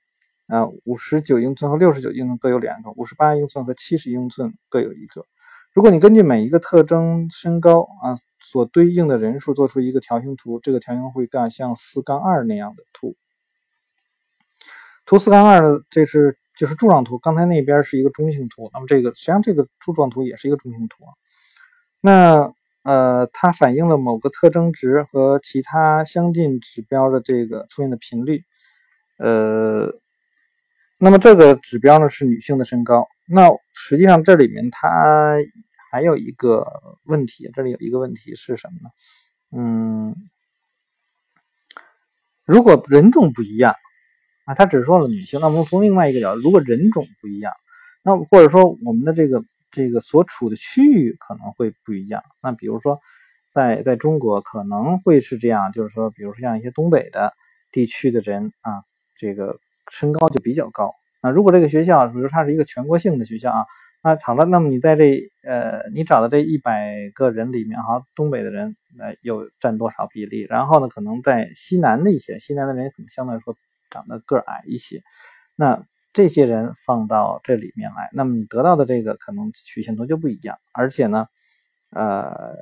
[0.47, 5.27] 啊，五十九英寸和六十九英寸各有两个，五十八英寸和七十英寸各有一个。
[5.75, 13.15] 如果你根据每一个特征身高啊所对应的人数做出一个条形图，这个条形会更像四杠二那样的图。
[15.07, 17.19] 图四杠二的，这是就是柱状图。
[17.19, 21.05] 刚才那边是一个中性图，那么这个实际上这个柱状图也是一个中性图。
[22.01, 28.45] 那呃，它反映了某个特征值和其他相近指标的这个出现的频率。
[29.19, 29.93] 呃，
[30.99, 33.07] 那么这个指标呢是女性的身高。
[33.27, 35.37] 那实际上这里面它
[35.91, 36.67] 还有一个
[37.05, 38.91] 问题，这里有一个问题是什么呢？
[39.57, 40.17] 嗯，
[42.45, 43.75] 如果人种不一样。
[44.45, 45.41] 啊，他只说了女性。
[45.41, 47.53] 那我们从另外一个角度，如果人种不一样，
[48.03, 52.23] 那或者说我们的这个这个所处的区域可能会不一样。
[52.43, 53.01] 那比如说，
[53.51, 57.33] 在在中国可能会是这样，就是说，比如说像一些东北的
[57.73, 58.85] 地区的人啊，
[59.17, 59.59] 这个
[59.91, 60.93] 身高就比较高。
[61.23, 63.65] 那如果这个学校，比如它是一个全国性的学校啊，
[64.03, 70.45] 那好了，那么你在这呃，你找的这一百个人里面哈，东北的人呃又占多少比例？
[70.47, 73.57] 然后呢，可能在西南的一些西南的人可能相对来说。
[73.95, 75.03] 长得个矮一些，
[75.55, 80.59] 那这些人放到这里面来，那么你得到的这个可能曲线图就不一样。
[80.73, 81.29] 而且呢，
[81.91, 82.55] 呃，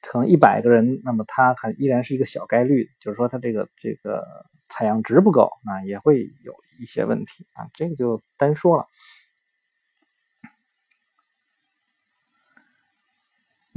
[0.00, 4.24] 可能一百个人，那么他还依然是一个小概率，就是说他这个这个
[4.68, 7.68] 采样值不够，那也会有一些问题啊。
[7.74, 8.86] 这个就单说了。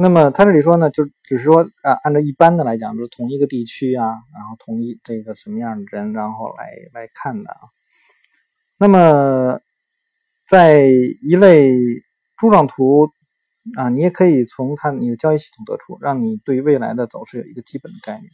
[0.02, 7.60] 那么他这里说呢，就只是说啊，按照一般的来讲，就是同一个地区啊，然后同一这个什么样的人，然后来来看的啊。
[8.78, 9.60] 那么
[10.48, 10.86] 在
[11.22, 11.74] 一类
[12.38, 13.12] 柱状图
[13.76, 18.32] 啊，你也可以从它你的交易系统得出，让你对未来的走势有一个基本的概念。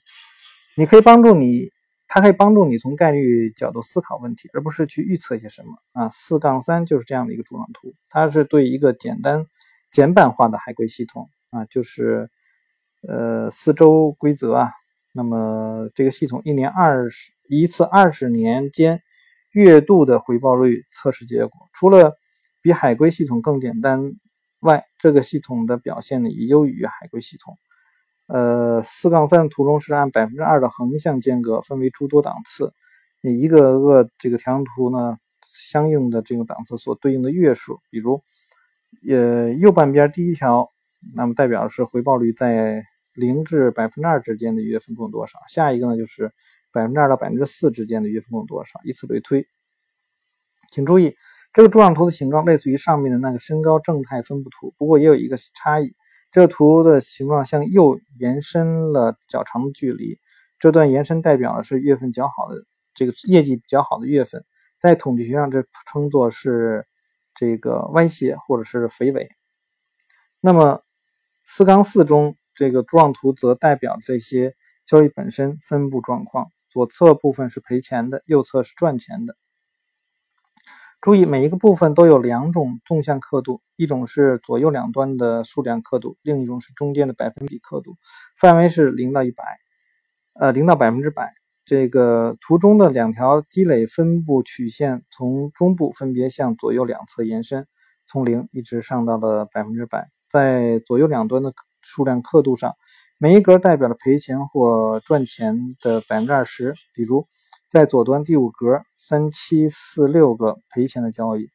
[0.77, 1.71] 你可以帮助你，
[2.07, 6.09] 它可以帮助你从概率角度思考问题，而不是去预测些什么啊。
[6.09, 9.47] 四杠三就是这样的一个柱状图，它是对一个简单
[9.91, 11.27] 简版化的海龟系统。
[11.51, 12.29] 啊，就是
[13.07, 14.71] 呃四周规则啊，
[15.13, 19.01] 那么这个系统一年二十一次二十年间
[19.51, 22.15] 月度的回报率测试结果，除了
[22.61, 24.13] 比海龟系统更简单
[24.59, 27.57] 外，这个系统的表现呢也优于海龟系统。
[28.27, 32.73] 呃，四杠三图中是按百分之二的横向间隔分为诸多档次，
[33.21, 38.23] 一个个这个条形图呢，相应的这个档次所对应的月数，比如，
[39.07, 40.71] 呃，右半边第一条，
[41.13, 46.31] 那么代表的是回报率在零至百分之二之间的月份共有多少，下一个呢就是
[46.71, 49.47] 百分之二到百分之四之间的月份共有多少，以此类推。
[50.71, 51.15] 请注意，
[51.53, 55.95] 这个柱状图的形状类似于上面的那个身高正态分布图，不过也有一个差异。
[56.31, 60.19] 这个图的形状向右延伸了较长的距离，
[60.59, 64.43] 这段延伸代表的是月份较好的这个业绩比较好的月份，
[64.81, 66.85] 在统计学上这称作是
[67.33, 69.29] 这个歪斜或者是肥尾。
[70.41, 70.81] 那么
[71.45, 79.37] 四杠四中这个柱状图则代表这些交易本身分布状况，左侧部分是赔钱的，右侧是赚钱的。
[81.01, 87.95] 注意，每一个部分都有两种纵向刻度，一种是左右两端的数量刻度，另一种是中间的百分比刻度，
[88.35, 89.43] 范围是零到一百，
[90.33, 91.31] 呃，零到百分之百。
[91.63, 97.67] 这个图中的两条积累分布曲线从中部分别向左右两侧延伸，
[98.07, 100.09] 从零一直上到了百分之百。
[100.27, 102.73] 在左右两端的数量刻度上，
[103.17, 107.27] 每一格代表了赔钱或赚钱的百分之二十，比如。
[107.67, 111.49] 在左端第五格，三七四六个赔钱的交易，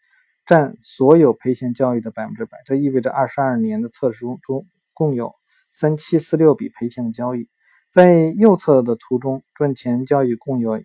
[0.45, 2.59] 占所有赔钱交易的百分之百。
[2.67, 5.33] 这意味着二十二年的测试中中共有
[5.73, 7.49] 三七四六笔赔钱的交易。
[7.91, 10.83] 在右侧的图中，赚钱交易共有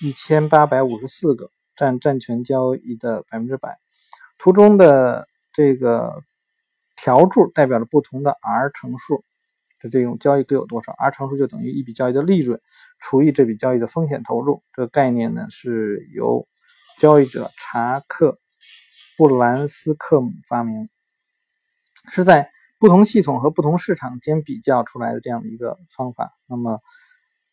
[0.00, 3.76] 一千八百五十四个，占占全交易的百分之百。
[4.38, 6.22] 图中的这个
[7.00, 9.24] 条柱代表了不同的 R 乘数。
[9.82, 12.60] 的这种交易各有多少？R 乘数就等于一笔交易的利润
[12.98, 14.62] 除以这笔交易的风险投入。
[14.74, 16.46] 这个概念呢是由
[16.98, 18.32] 交易者查克·
[19.16, 20.90] 布兰斯克姆发明，
[22.10, 26.34] 是在不同系统和不同市场间比较出来的这样的一个方法。
[26.46, 26.80] 那么，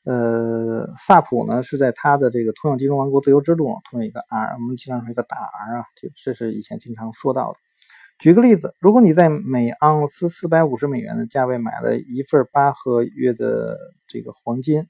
[0.03, 7.59] 呃，萨普呢是在他的这个通用金融王国自由之路通用一个 R，我们经常说一个大 R 啊，这这是以前经常说到的。
[8.19, 13.77] 举个例子，如果你在每盎司四百五十美元的价位买了一份八合约的
[14.07, 14.87] 这个黄金，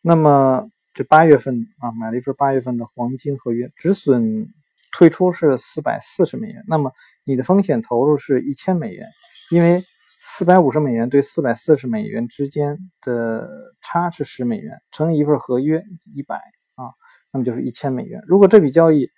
[0.00, 4.48] 那么这八月份啊买了一份八月份的黄金合约，止损
[4.92, 6.92] 退出是四百四十美元，那么
[7.24, 9.08] 你的风险投入是一千美元，
[9.50, 9.84] 因为
[10.18, 13.48] 四百五十美元对四百四十美元之间的
[13.80, 15.82] 差是十美元，乘以一份合约
[16.14, 16.36] 一百
[16.76, 16.94] 啊，
[17.32, 18.22] 那么就是一千美元。
[18.28, 19.08] 如果这笔交易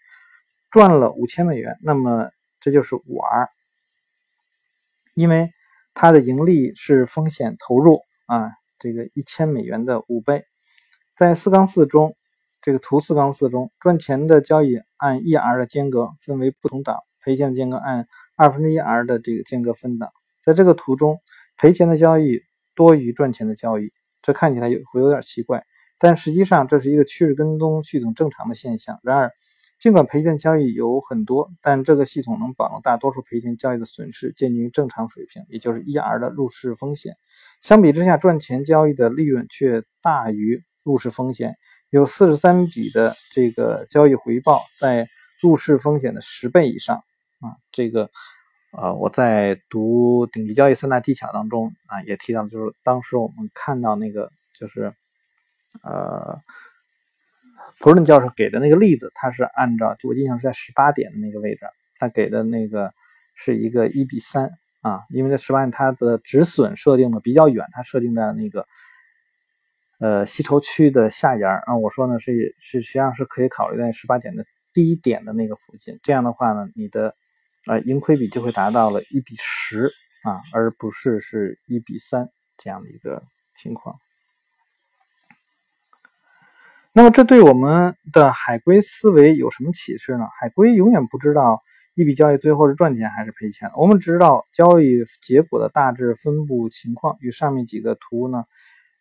[0.71, 2.31] 赚了五千美元，那么
[2.65, 3.51] 这就是五 R，
[5.13, 5.53] 因为
[5.93, 10.47] 它的盈利是风险投入啊，这个一千美元的五倍。
[11.15, 12.17] 在四杠四中，
[12.63, 20.11] 这个图四杠四中，赚钱的交易按一 R 的间隔分为不同档，赔钱的间隔按二分之一 R 的这个间隔分档。
[20.43, 21.21] 在这个图中，
[21.59, 22.41] 赔钱的交易
[22.75, 25.67] 多于赚钱的交易，这看起来有会有点奇怪，
[25.99, 28.99] 但实际上这是一个趋势跟踪系统正常的现象。
[29.03, 29.35] 然而，
[29.85, 37.19] 尽管赔钱交易有很多，但这个系统能保证大多数赔钱交易的损失接近于正常水平，也就是 1R 的入市风险。
[37.61, 41.59] 相比之下，赚钱交易的利润却大于入市风险，
[41.91, 45.07] 有43笔的这个交易回报在
[45.43, 47.05] 入市风险的十倍以上
[47.41, 47.61] 啊！
[47.71, 48.09] 这个
[48.73, 54.95] 呃，我在读顶级交易三大技巧当中啊，也提到，就是当时我们看到那个就是
[55.83, 56.41] 呃。
[57.85, 61.67] 弗伦教授给的那个例子，他是按照我印象是在十八点的那个位置，
[61.99, 62.95] 他给的那个
[63.35, 68.67] 是一个一比三啊，因为在十八点它的止损设定的比较远，它设定在那个
[70.01, 71.77] 呃吸筹区的下沿啊。
[71.77, 77.15] 我说呢是是实际上是可以考虑在十八点的第一点的那个附近，这样的话呢，你的
[77.67, 79.91] 呃盈亏比就会达到了一比十
[80.23, 83.23] 啊，而不是是一比三这样的一个
[83.55, 83.95] 情况。
[86.97, 90.29] 那么这对我们的海归思维有什么启示呢？
[90.39, 91.61] 海归永远不知道
[91.97, 93.69] 一笔交易最后是赚钱还是赔钱。
[93.77, 98.45] 我们知道交易结果的大致分布情况与上面几个图呢，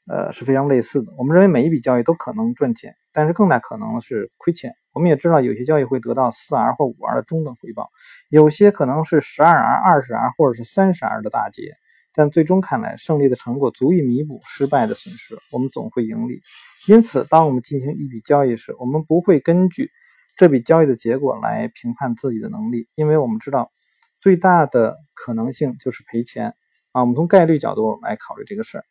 [0.07, 1.13] 呃是非常类似的。
[1.19, 4.73] 我们认为每一笔交易都可能赚钱，但是更大可能是亏钱。
[4.91, 7.91] 我们也知道有些交易会得到四 R 或五 R 的中等回报，
[8.29, 11.75] 有些可能是十二 R、二十 R 或者是三十 R 的大跌。
[12.15, 16.41] 但最终看来，胜利的成果足以弥补失败的损失，我们总会盈利。
[16.85, 19.89] 因此，当我们进行一笔交易时，我们不会根据
[20.35, 23.71] 这笔交易的结果来评判自己的能力，因为我们知道
[24.19, 26.55] 最大的可能性就是赔钱
[26.91, 27.01] 啊。
[27.01, 28.85] 我们从概率角度来考虑这个事儿。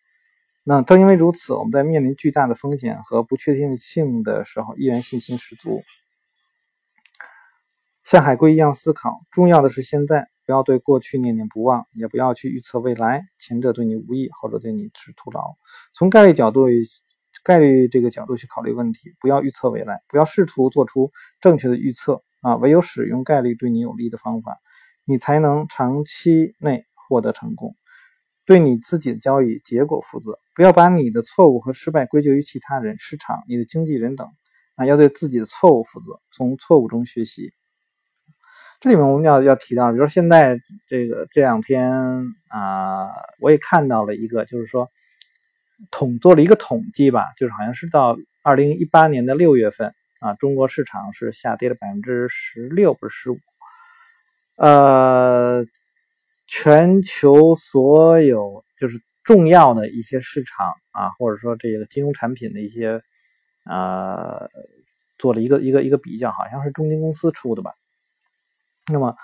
[0.65, 5.83] 那正因为如此，我们在面临巨大的风险和不确定性的时候，依然信心十足，
[8.05, 9.21] 像海龟一样思考。
[9.31, 10.29] 重要的是现在。
[10.45, 15.55] 不要对过去念念不忘，也不要去预测未来，前者对你无益，后者对你是徒劳。
[15.95, 16.67] 从概率角度，
[17.43, 22.57] 概率这个角度去考虑问题，不要预测未来，不要试图做出正确的预测啊！
[22.57, 24.59] 唯有使用概率对你有利的方法，
[25.05, 27.75] 你才能长期内获得成功。
[28.45, 34.29] 对你自己的交易结果负责，不要把你的错误和失败归咎于其他人、市场、你的经纪人等
[34.77, 34.85] 啊！
[34.85, 37.53] 要对自己的错误负责，从错误中学习。
[38.81, 44.91] 这里面我们要要提到，比如说现在这个这两天啊，我也看到了一个，就是说
[45.91, 53.39] 统做了一个统计吧，就是好像是到二零一八年的六月份啊，中国市场是下跌了百分之十六，不是十五。
[54.57, 55.65] 呃，
[56.47, 63.03] 全球所有就是重要的一些市场啊，或者说这个金融产品的一些
[63.65, 64.49] 啊，
[65.19, 67.73] 做了一个一个一个比较，好像是中金公司出的吧。
[68.93, 69.17] 那么，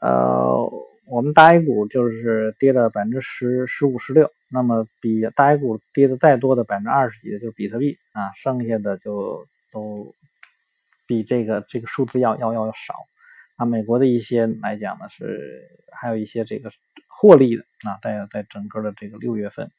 [0.00, 0.58] 呃，
[1.06, 4.30] 我们大 A 股就是跌了百分之十、十五、十六。
[4.48, 10.14] 那么，比大 A 股跌的再多的百分之二十几的，就是比特币啊，剩下的就都
[11.06, 12.94] 比这个这个数字要要要少。
[13.56, 16.70] 啊，美国的一些来讲呢，是还有一些这个
[17.08, 19.70] 获利的啊，在在整个的这个六月份，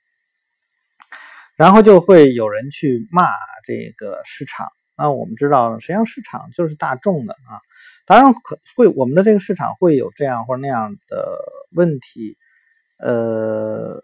[1.56, 3.30] 然后就会有人去骂
[3.64, 4.68] 这个市场。
[4.98, 7.62] 那我们知道，实际上市场就是大众的啊。
[8.08, 11.38] 当然可会，我们的这个市场会有这样或者那样的
[11.70, 12.36] 问题，
[12.98, 14.04] 呃，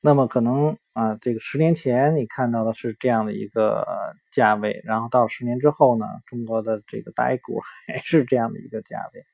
[0.00, 3.84] 那么可能啊，这个十年前你看到的是这样的一个
[4.30, 9.24] 价位，然后到十年之后呢，中国的这个大 A 股还 是这样的一个价位，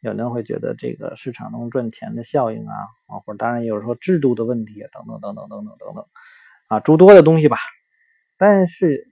[0.00, 2.74] 有人会觉得这个市场能赚钱的效应啊，
[3.06, 6.06] 啊，或者当然也有说制度的问题等等等等等等等等
[6.68, 7.58] 啊，诸多的东西吧。
[8.36, 9.10] 但是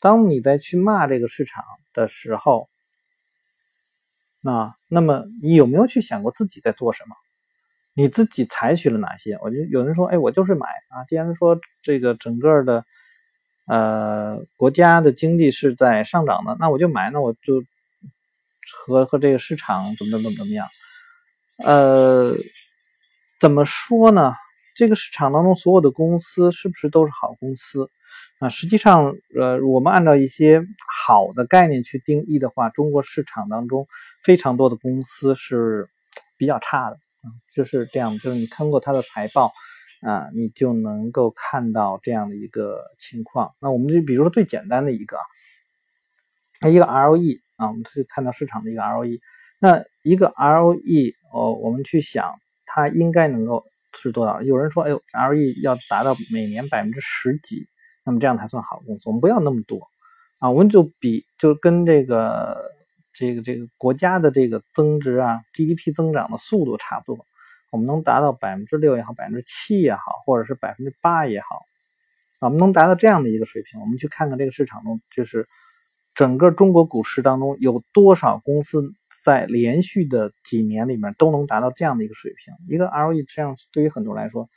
[0.00, 2.68] 当你在去骂这个市场的时候，
[4.40, 7.14] 那那么你有没有去想过自己在做什么？
[8.00, 9.36] 你自己采取了哪些？
[9.42, 11.04] 我就有人说，哎，我就是买啊。
[11.06, 12.84] 既然说这个整个的
[13.66, 17.62] 呃国家的经济是在上涨的，那我就买，那我就
[18.86, 20.66] 和和这个市场怎么怎么怎么样？
[21.58, 22.34] 呃，
[23.38, 24.34] 怎么说呢？
[24.76, 27.90] 这个市场当中所有的公司是不是都是好公司？
[28.38, 30.64] 啊，实际上，呃，我们按照一些
[31.04, 33.86] 好的概念去定义的话，中国市场当中
[34.24, 35.90] 非常多的公司是
[36.38, 36.96] 比较差的，
[37.54, 39.52] 就是这样，就是你看过它的财报，
[40.02, 43.54] 啊，你就能够看到这样的一个情况。
[43.60, 45.18] 那我们就比如说最简单的一个，
[46.70, 49.20] 一个 ROE 啊，我们是看到市场的一个 ROE，
[49.58, 52.34] 那一个 ROE 哦，我们去想
[52.66, 53.64] 它应该能够
[53.94, 54.42] 是多少？
[54.42, 57.66] 有人说，哎呦，ROE 要达到每年百分之十几。
[58.02, 59.86] 那么这样才算好公司，我们不要那么多
[60.38, 62.56] 啊，我们就比就跟这个
[63.20, 67.26] 这个这个国家的这个增值啊，GDP 增长的速度差不多，
[67.70, 71.46] 我们能达到百分之六也好，百分之七也好，或者是百分之八也好，
[72.40, 75.46] 我们能达到这样的一个水平，我们去看看这个市场中，就是
[76.14, 78.82] 整个中国股市当中有多少公司
[79.22, 84.48] 在连续的几年里面都能达到这样的一个水平，一个 ROE 这样对于很多人来说，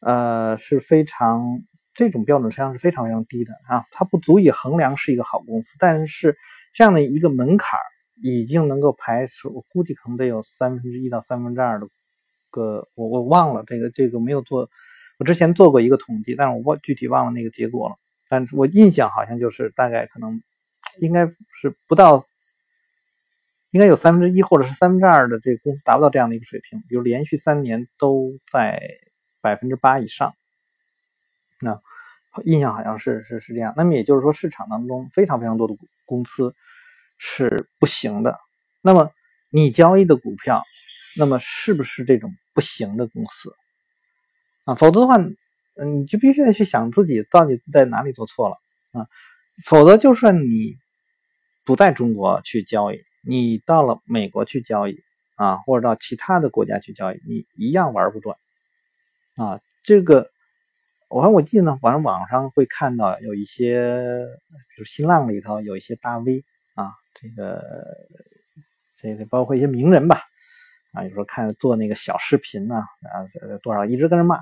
[0.00, 1.62] 呃是非常。
[1.92, 6.36] 这种标准实际上是非常非常低的啊，它不足以衡量是一个好公司，但是
[6.72, 7.78] 这样的一个门槛
[8.22, 11.88] 已经能够排除，我估计可能得有三分之一到三分之二的
[12.50, 14.68] 个，我我忘了这个这个没有做，
[15.18, 17.96] 我之前做过一个统计，但是我忘具体忘了那个结果了，
[18.28, 20.42] 但我印象好像就是大概可能
[20.98, 22.20] 应该是不到，
[23.70, 28.82] 应该有三分之一或者是三分之二的这个公司达不到这样的一个水平，比如连续三年都在
[29.40, 30.34] 百分之八以上。
[31.60, 31.80] 那
[32.44, 35.74] 印象好像是是是这样，那么也就是说，市场当中非常非常多的
[36.04, 36.54] 公司
[37.18, 38.38] 是不行的。
[38.82, 39.10] 那么
[39.50, 40.62] 你交易的股票，
[41.16, 43.52] 那么是不是这种不行的公司
[44.64, 44.76] 啊？
[44.76, 48.56] 否则的话，你就必须得去想自己到底在哪里做错了
[48.92, 49.08] 啊。
[49.66, 50.76] 否则，就算你
[51.64, 55.00] 不在中国去交易，你到了美国去交易
[55.34, 58.36] 啊，或者到其他的国家去交易，你一样玩不转
[59.34, 59.60] 啊。
[59.82, 60.30] 这个。
[61.10, 63.84] 我我记得呢，反正网上会看到有一些，
[64.76, 66.44] 比如新浪里头有一些大 V
[66.76, 67.60] 啊，这个
[68.96, 70.22] 这个包括一些名人吧，
[70.92, 73.26] 啊，有时候看做那个小视频呢，啊，
[73.60, 74.38] 多少一直跟那骂，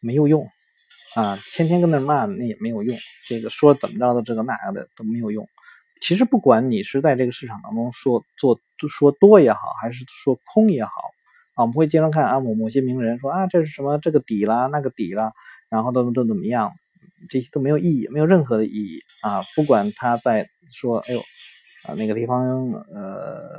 [0.00, 0.48] 没有用
[1.14, 2.98] 啊，天天跟那骂那也没有用，
[3.28, 5.48] 这个说怎么着的这个那个的都没有用。
[6.00, 8.58] 其实不管你是在这个市场当中说做
[8.88, 10.90] 说多也好，还是说空也好，
[11.54, 15.32] 啊，我们会经常看啊某某些名人说啊这是什么这个底啦那个底啦。
[15.68, 16.72] 然后都都怎么样？
[17.28, 19.42] 这些都没有意义，没有任何的意义啊！
[19.56, 21.20] 不管他在说，哎呦，
[21.82, 23.50] 啊那个地方呃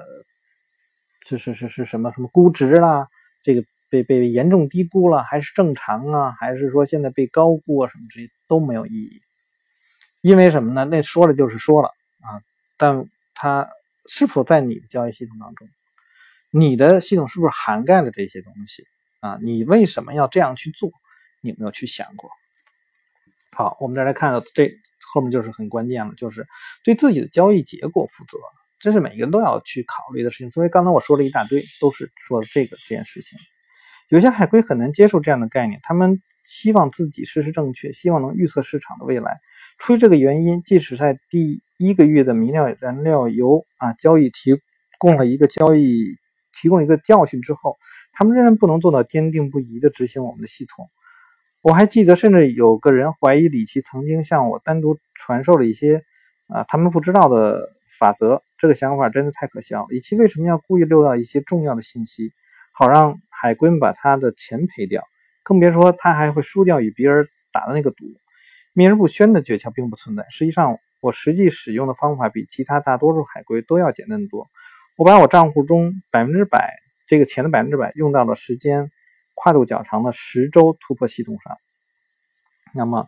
[1.21, 3.09] 是是是是什么什么估值啦，
[3.43, 9.21] 这个被被严重低估了，还是正常啊，还是说现在被高估啊，什么这些都没有意义。
[10.21, 10.85] 因为什么呢？
[10.85, 11.89] 那说了就是说了
[12.21, 12.39] 啊，
[12.77, 13.67] 但它
[14.07, 15.67] 是否在你的交易系统当中？
[16.51, 18.85] 你的系统是不是涵盖了这些东西
[19.19, 19.37] 啊？
[19.41, 20.89] 你为什么要这样去做？
[21.41, 22.29] 你有没有去想过？
[23.51, 24.71] 好，我们再来看这
[25.13, 26.47] 后面就是很关键了，就是
[26.83, 28.37] 对自己的交易结果负责，
[28.79, 30.51] 这是每个人都要去考虑的事情。
[30.51, 33.37] 所以刚才我说了一大堆，都是说这个这件事情。
[34.09, 39.39] 有些海归很难接受这样的概念，他们希望自己事实正确，希望能预测市场的未来。
[39.77, 44.59] 出于这个原因，即使在第一个月的迷料燃料油啊交易提
[44.97, 46.17] 供了一个交易。
[46.51, 47.77] 提供了一个教训之后，
[48.11, 50.89] 他们仍然不能做到坚定不移地执行我们的系统。
[51.61, 56.03] 我还记得，甚至有个人怀疑李奇曾经向我单独传授了一些
[56.47, 58.41] 啊他们不知道的法则。
[58.57, 59.87] 这个想法真的太可笑了。
[59.89, 62.31] 李奇为什么要故意漏掉一些重要的信息，
[62.73, 65.03] 好让海龟们把他的钱赔掉？
[65.43, 68.05] 更别说他还会输掉与比尔打的那个赌。
[68.73, 70.25] 秘而不宣的诀窍并不存在。
[70.29, 74.47] 实际上，我实际使用的方法比其他大多数海龟都要简单的多。
[74.95, 76.73] 我把我账户中百分之百
[77.07, 78.91] 这个钱的百分之百用到了时间
[79.41, 81.57] 跨度较长的十周突破系统上，
[82.75, 83.07] 那么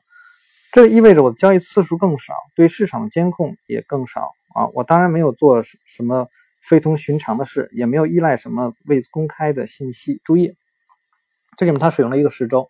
[0.71, 4.67] 这意味着我的交易次数更少，对市场的监控也更少啊！
[4.73, 6.27] 我当然没有做什么
[6.63, 10.21] 非同寻常的事，也没有依赖什么未公开的信息。
[10.23, 10.55] 注意，
[11.57, 12.69] 这里面它使用了一个十周，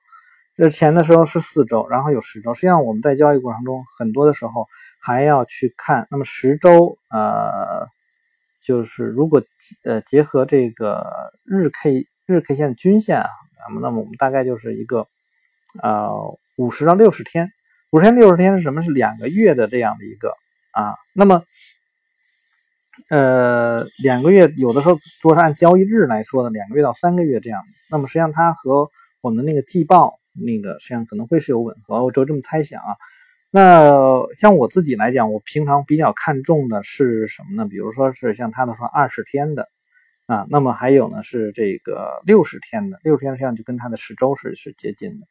[0.58, 2.56] 这前的时候是四周，然后有十周。
[2.56, 4.66] 实际上我们在交易过程中很多的时候
[5.00, 7.88] 还要去看，那么十周呃。
[8.64, 9.42] 就是如果
[9.86, 11.04] 呃结合这个
[11.44, 13.28] 日 K 日 K 线均线啊，
[13.68, 15.08] 那么那么我们大概就是一个
[15.82, 16.12] 呃
[16.58, 17.50] 五十到六十天，
[17.92, 18.82] 五十天六十天是什么？
[18.82, 20.34] 是两个月的这样的一个
[20.72, 20.96] 啊。
[21.14, 21.44] 那么
[23.10, 27.62] 呃两个月有的时候如果是按交易日来说的，两个月到三个月这样。
[27.90, 28.90] 那么实际上它和
[29.22, 32.96] 我们的那个季报那个实际上可能会是有吻合，我就这么猜想啊。
[33.54, 37.68] 那像我自己来讲，我平常比较看重的是什么呢？
[37.68, 39.68] 比如说是像他的说二十天的
[40.32, 45.28] 啊，那么还有呢是这个六十天的，六十天实际上就跟它的十周是是接近的。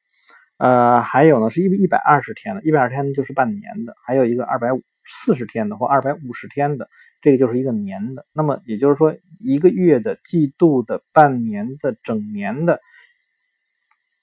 [0.59, 6.91] 呃，还有呢是一一百二十天的，一百二十天就是半年的，还有一个二百五四十天的或二百五十天的，
[7.23, 8.27] 这个就是一个年的。
[8.35, 12.83] 那么也就是说，一个月的、季度的、半年的、整年的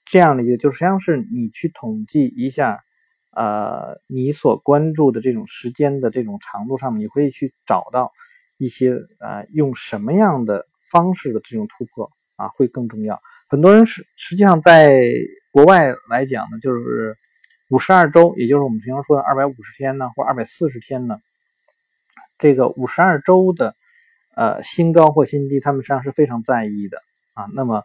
[0.06, 2.84] 这样的一个，就实际上是你去统计一下。
[3.30, 8.10] 呃，你所关注的这种时间的这种长度上面，你会去找到
[8.58, 13.18] 一些呃，用什么样的方式的这种突破啊，会更重要。
[13.48, 15.00] 很多人实实际上在
[15.50, 17.16] 国外来讲呢，就是
[17.70, 21.18] 五十二周，也就是我们平常说的二百五十天呢，或二百四十天呢，
[22.36, 23.74] 这个五十二周的
[24.34, 26.98] 呃新高或新低，他们实际上是非常在意的
[27.34, 27.46] 啊。
[27.54, 27.82] 那么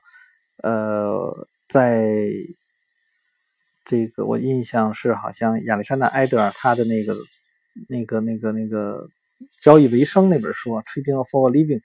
[0.57, 2.29] 呃，在
[3.85, 7.17] 这个我印象是，好像亚历山大·埃德尔他的那个、
[7.89, 9.07] 那个、那个、那个
[9.61, 11.79] 交易为生那本书《Trading for a Living》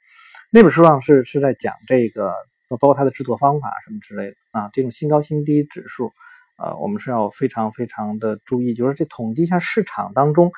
[0.51, 2.33] 那本书上是是在讲这个，
[2.69, 4.71] 包括它的制作方法什么之类的啊。
[4.73, 6.11] 这种新高新低指数，
[6.57, 10.51] 呃，我们是要非常非常的注意，就是这统计一下市场当中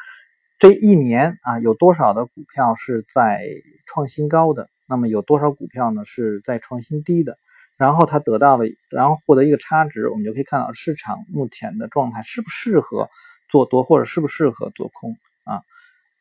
[0.59, 3.43] 这一年啊有多少的股票是在
[3.87, 7.37] 创新高的，那么有多少股票呢是在创新低的。
[7.77, 13.09] 然后他得到了，然后获得一个差值，我们就可以看到市场目前的状态适不适合
[13.49, 15.17] 做多，或者适不适合做空？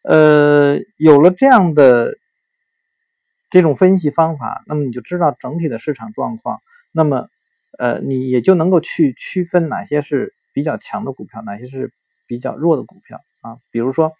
[0.04, 2.16] 呃，有了这样的
[3.50, 6.60] 这种分析方法，那么你就知道整体的市场状况，
[6.91, 7.28] 那么
[7.78, 11.93] 呃，你也就能够去区分哪些是比较强的股票，哪些是
[12.28, 13.58] 比较弱的股票啊？
[13.72, 14.14] 比如说，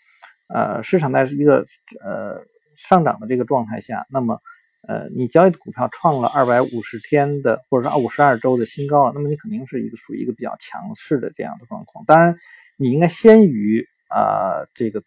[0.48, 1.66] 呃，市场在一个
[2.04, 2.44] 呃
[2.76, 4.40] 上涨的这个状态下，那么。
[4.88, 12.06] 呃，你交易的股票创了二百五十天的，或者是五十二周的新高了，那么你肯定是一个属于一个比较强势的这样的状况。
[12.06, 12.38] 当然，
[12.78, 15.04] 你应该先于啊这个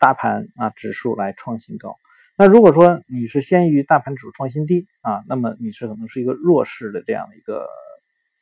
[0.00, 1.96] 大盘啊指数来创新高。
[2.36, 7.68] 那如果说你是先于大盘指数创新低啊，那么你是可能是一个弱势的这样的一个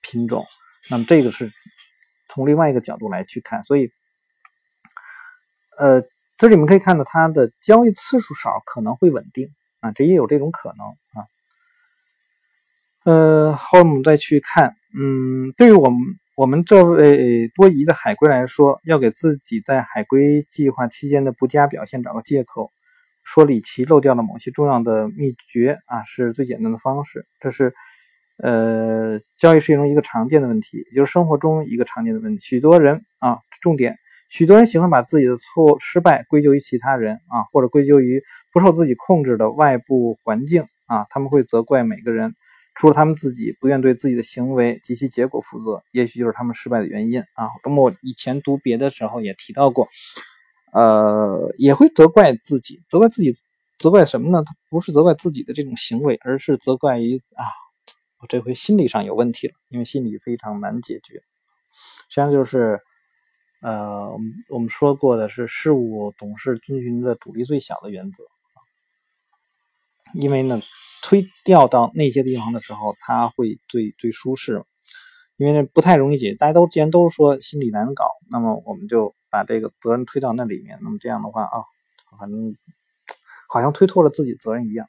[0.00, 0.46] 品种。
[0.88, 1.52] 那么这个是
[2.28, 3.90] 从另外一个角度来去看，所以
[5.76, 6.02] 呃，
[6.36, 9.50] 这里面可以看到它的交易次数少，可能会稳定。
[9.80, 11.26] 啊，这也有这种可能啊。
[13.04, 15.98] 呃，后面我们再去看，嗯，对于我们
[16.38, 22.70] 我们这位多疑的海归来说，要给自己在海归计划期间的不佳表现找个借口，
[23.24, 27.26] 说李奇漏掉了某些重要的秘诀啊，是最简单的方式。
[27.40, 27.74] 这是
[28.40, 32.38] 呃，交易市场中一个常见的问题，也就是生活中一个常见的问题。
[32.44, 33.98] 许多人啊，重点。
[34.28, 38.22] 许多人喜欢把自己的错、失败归咎于其他人啊，或者归咎于
[38.52, 42.36] 不受自己控制的外部环境啊，他们会责怪每个人，
[42.78, 47.50] 除了他们自己不愿对自己的行为及其结果负责，也许就是他们失败的原因啊。
[47.64, 49.88] 那么我以前读别的时候也提到过，
[50.72, 53.34] 呃，也会责怪自己，责怪自己，
[53.78, 54.42] 责怪什么呢？
[54.46, 57.44] 他不是责怪自己的这种行为，而是责怪于啊，
[58.20, 61.14] 我这回心理上有问题了，因为心理非常难解决。
[62.08, 62.80] 实际上就是。
[63.60, 68.22] 呃，我们我们说过的是事物总是遵循的阻力最小的原则，
[70.14, 70.60] 因为呢，
[71.02, 74.64] 推掉到那些地方的时候，他会最最舒适，
[75.36, 76.36] 因为那不太容易解决。
[76.36, 80.78] 大家都既然都说心理难搞，那么我们就把这个责任推到那里面。
[80.82, 81.62] 那么这样的话啊，
[82.18, 82.54] 反正
[83.48, 84.86] 好像推脱了自己责任一样。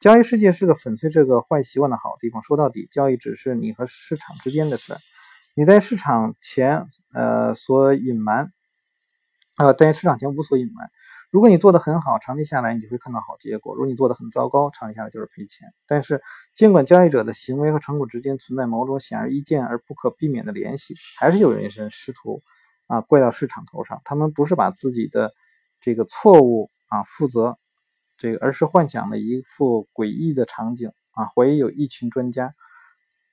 [0.00, 2.42] 交易世界是个粉碎这个坏习惯的好地方。
[2.42, 4.96] 说到底，交易只是你和市场之间的事。
[5.54, 8.50] 你在市场前，呃，所隐瞒，
[9.58, 10.90] 呃，在市场前无所隐瞒。
[11.32, 15.72] 如果你做的很好，长期下来你就会看到好结果；如果你做的很糟糕，长期下来就是赔钱。
[15.86, 16.20] 但是，
[16.54, 22.42] 尽管交易者的行为和成果之间存在某种显而易见而不可避免的联系，还是有人是试图
[22.86, 24.02] 啊怪到市场头上。
[24.04, 25.32] 他们不是把自己的
[25.80, 27.56] 这个错误啊负责，
[28.18, 32.54] 这个，而是幻想了一副诡异的场景啊，怀疑有一群专家。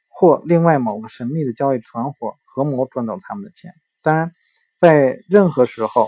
[0.08, 3.74] 或另外某个神秘的交易团伙合谋赚走他们的钱。
[4.02, 4.32] 当然，
[4.78, 6.08] 在任何时候，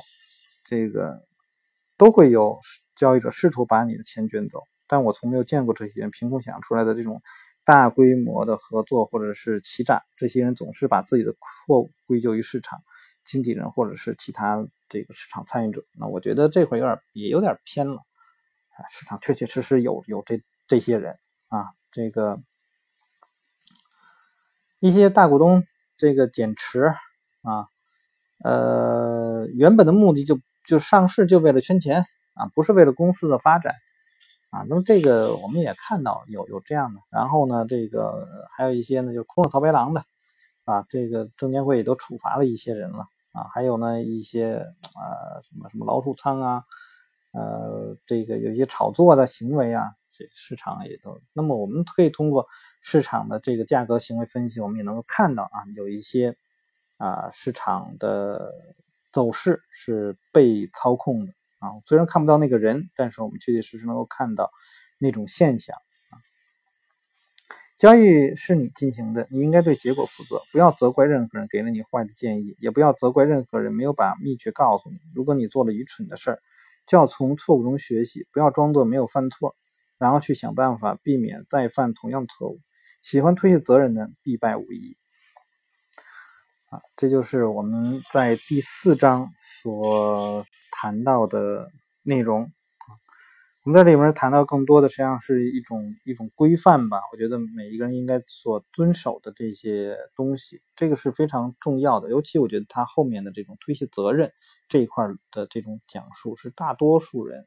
[0.64, 1.22] 这个
[2.02, 2.60] 都会有
[2.95, 4.64] 交易者试图把你的钱卷走。
[4.88, 7.22] 但我从没有见过这些人凭空想出来的这种
[7.64, 10.02] 大规模的合作或者是欺诈。
[10.18, 11.32] 这些人总是把自己的
[11.68, 12.80] 错误归咎于市场
[13.24, 15.86] 经纪人或者是其他这个市场参与者。
[15.99, 18.02] 那我觉得这会儿有点也有点偏了！
[18.89, 22.41] 市场确确实实有有这这些人啊，这个。
[24.80, 25.64] 一些大股东
[25.97, 26.91] 这个减持
[27.43, 27.68] 啊，
[28.43, 33.76] 呃，原本的目的就就上市就为了圈钱啊，不是为了公司的发展
[34.49, 34.66] 啊。
[34.70, 40.03] 那么这个我们也看到有有这样的，然后呢，这个还有一些呢，就是空手套白狼的
[40.66, 43.49] 啊，这个证监会也都处罚了一些人了啊。
[43.53, 44.55] 还有呢一些
[44.95, 46.64] 啊什么什么老鼠仓啊，
[47.32, 49.91] 呃，这个有一些炒作的行为啊。
[50.14, 52.45] 这市场也都，那么我们可以通过
[52.82, 56.36] 市场的这个价格行为分析，我们也能够看到啊，有一些
[56.97, 58.53] 啊市场的
[59.12, 61.70] 走势是被操控的啊。
[61.86, 64.51] 虽然看不到那个人，但是我们确确实实能够看到
[64.99, 65.76] 那种现象
[66.09, 66.18] 啊。
[67.78, 74.97] 交易是你进行的，你应该对结果负责，不要责怪任何人给了你坏的建议，也不要责怪任何人没有把秘诀告诉你。
[75.16, 76.39] 如果你做了愚蠢的事儿，
[76.88, 79.55] 就要从错误中学习，不要装作没有犯错。
[79.97, 82.59] 然后去想办法避免再犯同样的错误。
[83.03, 84.97] 喜欢推卸责任的必败无疑。
[86.72, 91.69] 啊，这就是我们在第四章所谈到的
[92.01, 92.49] 内容。
[93.65, 97.01] 我们在里面谈到更多的实际上是一种一种规范吧。
[97.11, 102.09] 我觉得每一个人应该所遵守的这些东西，这个是非常重要的。
[102.09, 104.32] 尤其我觉得他后面的这种推卸责任
[104.69, 107.45] 这一块的这种讲述，是大多数人。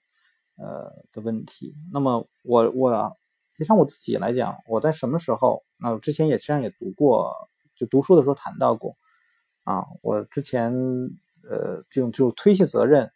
[0.56, 3.16] 呃的问题，那么我我，
[3.58, 5.64] 就像我自己来讲，我在什么时候？
[5.78, 7.34] 那我之前也实际上也读过，
[7.74, 8.96] 就读书的时候谈到过
[9.64, 9.84] 啊。
[10.02, 10.72] 我之前
[11.42, 13.12] 呃这种就推卸责任，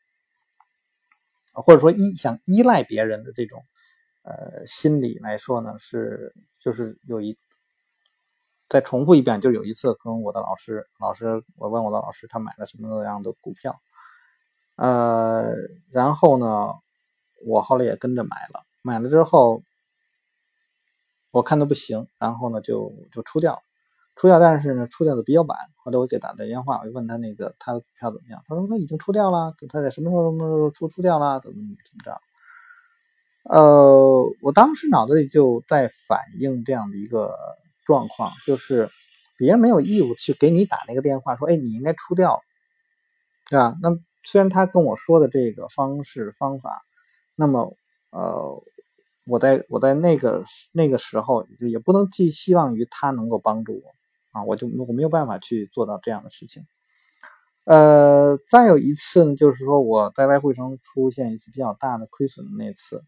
[1.52, 3.64] 或者说依想依赖别人的这种
[4.22, 7.38] 呃心理来说呢，是就是有一
[8.68, 13.80] 再重复一遍，就有一次跟我的老师，老师我问我的老师，他买了什么样的股票，
[14.76, 15.54] 呃，
[15.90, 16.74] 然后呢？
[17.46, 19.62] 我后来也跟着买了，买了之后，
[21.30, 23.62] 我看的不行，然后呢就就出掉了，
[24.18, 25.56] 出掉，但是呢出掉的比较晚。
[25.76, 28.42] 后来我给打的电话，我就问他那个他的股票怎么样？
[28.46, 31.40] 他说他已经出掉了，他在什么时候什么时候出出掉了？
[31.40, 32.20] 怎么怎么着？
[33.44, 37.34] 呃，我当时脑子里就在反映这样的一个
[37.86, 38.90] 状况，就是
[39.38, 42.42] 别人没有义务去给你打那个电话，说哎你应该出掉，
[43.48, 43.74] 对吧？
[43.80, 43.90] 那
[44.24, 46.82] 虽然他跟我说的这个方式方法。
[47.40, 47.72] 那么，
[48.10, 48.60] 呃，
[49.24, 53.92] 我在我在那个那个时候，也不能寄希望于他能够帮助我
[54.46, 56.66] 我就我没有办法去做到这样的事情。
[57.64, 63.04] 呃，再有一次呢，就是说我在外汇城出现一次比较大的亏损的那次，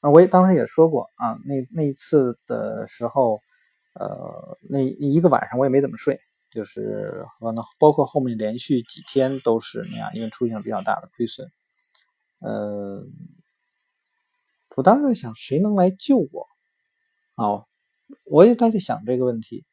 [0.00, 3.40] 啊，我也当时也说过啊，那那一次的时候，
[3.94, 6.20] 呃，那一个晚上我也没怎么睡，
[6.50, 11.50] 就是可能包括后面连续几天都是那样，因为出现了比较大的亏损。
[12.38, 13.04] 呃，
[14.76, 16.46] 我当时在想，谁能来救我？
[17.34, 17.66] 哦，
[18.24, 19.64] 我也在想这个问题，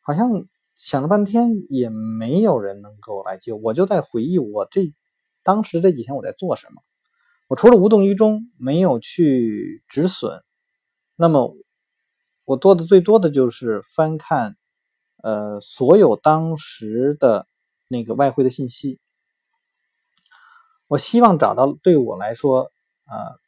[0.00, 3.56] 好像想了半天也没有人能够来救。
[3.56, 4.92] 我就在回忆我这
[5.42, 6.82] 当时这几天我在做什么。
[7.48, 10.42] 我除了无动于衷，没有去止损，
[11.16, 11.54] 那么
[12.44, 14.56] 我做的最多的就是翻看，
[15.22, 17.46] 呃，所有当时的
[17.88, 18.98] 那个外汇的信息。
[20.88, 22.70] 我希望找到对我来说，
[23.06, 23.38] 呃，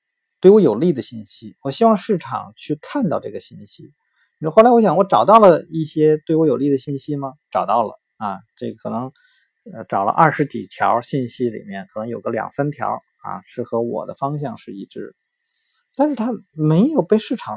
[0.41, 1.57] 对我有利的信息。
[1.63, 3.93] 我希望市场去看到这个信息。
[4.39, 7.35] 那后来我想，我找到了一些对我有利的信息吗？
[7.51, 9.13] 找到了啊，这可能
[9.73, 13.01] 呃找了二十几条信息里面，可能有个两三条。
[13.27, 15.17] 啊，是和我的方向是一致，
[15.97, 17.57] 但是它没有被市场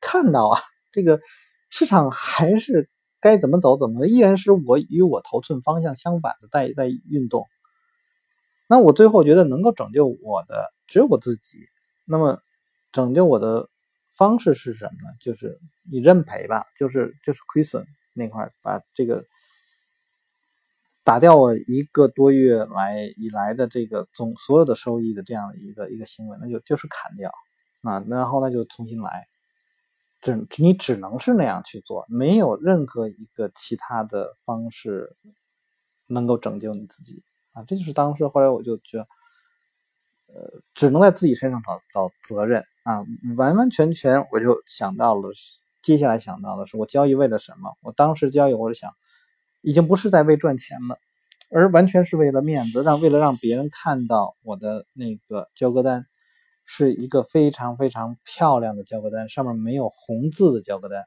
[0.00, 0.60] 看到啊。
[0.92, 1.20] 这个
[1.68, 2.88] 市场还是
[3.20, 7.44] 该怎么走怎么，依然是我与我头寸方向相反的在在运动。
[8.68, 11.58] 那我最后觉得能够拯救我的只有我自己。
[12.04, 12.38] 那么
[12.92, 13.68] 拯救我的
[14.20, 15.16] 方式是什么呢？
[15.20, 15.58] 就是
[15.90, 19.24] 你认赔吧，就是就是亏损那块把这个。
[21.02, 27.32] 打掉我一个多月来以来的这个总所有的收益的这样的一个一个行为，那就就是砍掉
[27.80, 29.26] 啊，然后那就重新来，
[30.20, 35.16] 只你只能是那样去做，没有任何一个其他的方式
[36.06, 39.08] 能够拯救你自己啊，这就是当时后来我就觉得，
[40.26, 43.04] 呃，只能在自己身上找找责任啊，
[43.36, 45.30] 完完全全我就想到了，
[45.82, 47.76] 接下来想到的是我交易为了什么？
[47.82, 48.92] 我当时交易我就想。
[49.62, 50.98] 已经不是在为赚钱了，
[51.50, 56.06] 而完全是为了面子，让为了让别人看到我的那个交割单
[56.64, 61.04] 是一个非常非常漂亮的交割单，上面没有红字的交割单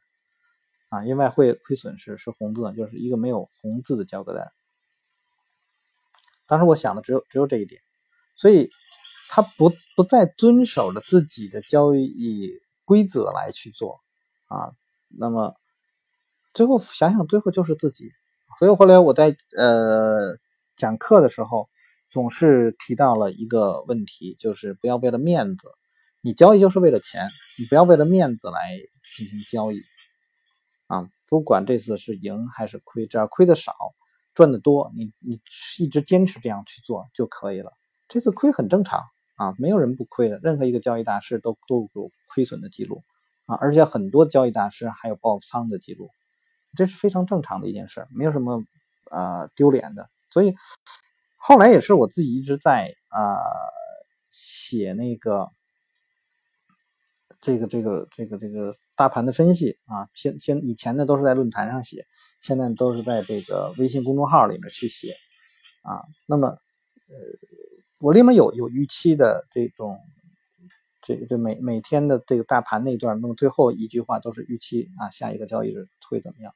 [0.89, 4.51] 啊，因为会亏损是是红字，就是一个没有红字的交割单。
[6.45, 7.81] 当时我想的只有只有这一点，
[8.35, 8.69] 所以
[9.29, 12.49] 他不不再遵守着自己的交易
[12.85, 14.01] 规则来去做
[14.47, 14.73] 啊，
[15.07, 15.55] 那么
[16.53, 18.11] 最后想想，最后就是自己。
[18.59, 20.37] 所以后来我在呃
[20.75, 21.69] 讲课的时候，
[22.09, 25.67] 总是提到了一个问题，就是不要为了面子，
[26.21, 28.77] 你交易就是为了钱，你不要为了面子来
[29.15, 29.81] 进行交易
[30.87, 31.09] 啊！
[31.27, 33.73] 不管这次是赢还是亏，只要亏的少，
[34.35, 35.41] 赚的多，你你
[35.79, 37.71] 一直坚持这样去做就可以了。
[38.07, 39.01] 这次亏很正常
[39.43, 43.03] 啊，没有人不亏的，任何一个交易大师都都有亏损的记录
[43.45, 46.09] 啊，而且很多交易大师还有爆仓的记录。
[46.75, 48.63] 这是非常正常的一件事，没有什么
[49.11, 50.09] 啊丢脸的。
[50.29, 50.55] 所以
[51.35, 53.35] 后来也是我自己一直在啊
[54.31, 55.49] 写那个
[57.41, 62.05] 这个这个这个这个大盘的分析啊，先先以前呢都是在论坛上写，
[62.41, 65.15] 现在都是在这个微信公众号里面去写
[65.81, 66.01] 啊。
[66.27, 67.15] 那么呃，
[68.03, 69.97] 我里面有有预期的这种
[71.01, 76.53] 这这每每天的这个大盘那一段，那么最后一句话都是预期啊，下一个交易日会怎么样？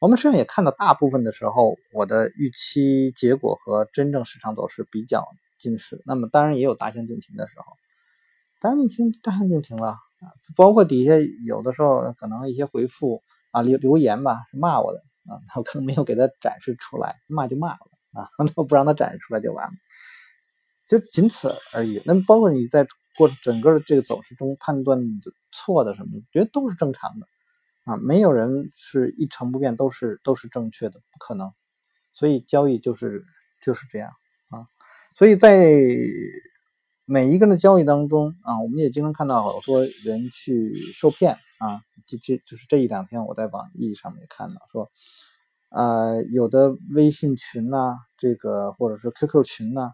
[0.00, 5.26] 我们实际上也看到，大部分的时候，我的预期结果和真正市场走势比较
[5.58, 6.02] 近似。
[6.04, 7.64] 那么，当然也有大相径庭的时候。
[8.60, 10.28] 大相径庭，大相径庭了啊！
[10.54, 11.14] 包括底下
[11.46, 14.98] 有的时候可能一些回复啊留留言吧，骂我的
[15.32, 17.78] 啊，我可能没有给他展示出来，骂就骂了
[18.12, 19.72] 啊， 那不让他展示出来就完了，
[20.98, 22.02] 就仅此而已。
[22.04, 22.86] 那，包括你在
[23.16, 27.26] 过整个的这个走势中判断的错的什么，觉得都是正常的。
[27.84, 31.50] 啊，没有人是一成不变，都是都是正确的，不可能。
[32.12, 33.24] 所以交易就是
[33.62, 34.10] 就是这样
[34.50, 34.66] 啊。
[35.16, 35.56] 所以在
[37.06, 41.80] 每一个人的交易当中啊，我们也经常看到好多人去受骗啊。
[42.06, 44.90] 这这就是这一两天我在网易上面看到说，
[45.70, 49.92] 呃，有的微信群呐，这个或者是 QQ 群呐，啊，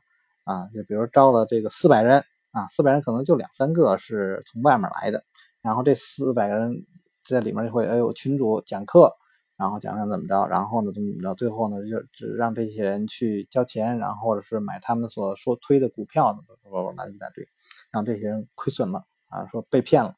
[0.49, 5.25] 啊就比如招了这个四百人啊，四百人可能就两三个是从外面来的，
[5.61, 6.87] 然后这四百个人。
[7.25, 9.13] 在里面就会哎呦群主讲课，
[9.59, 16.39] 然后讲讲怎么着，然后呢怎么怎么着，最后呢就只让这些人去交钱，然后或者是买他们所说推的股票呢，
[16.71, 17.47] 我拿一大堆，
[17.91, 20.15] 让这些人亏损了啊，说被骗了。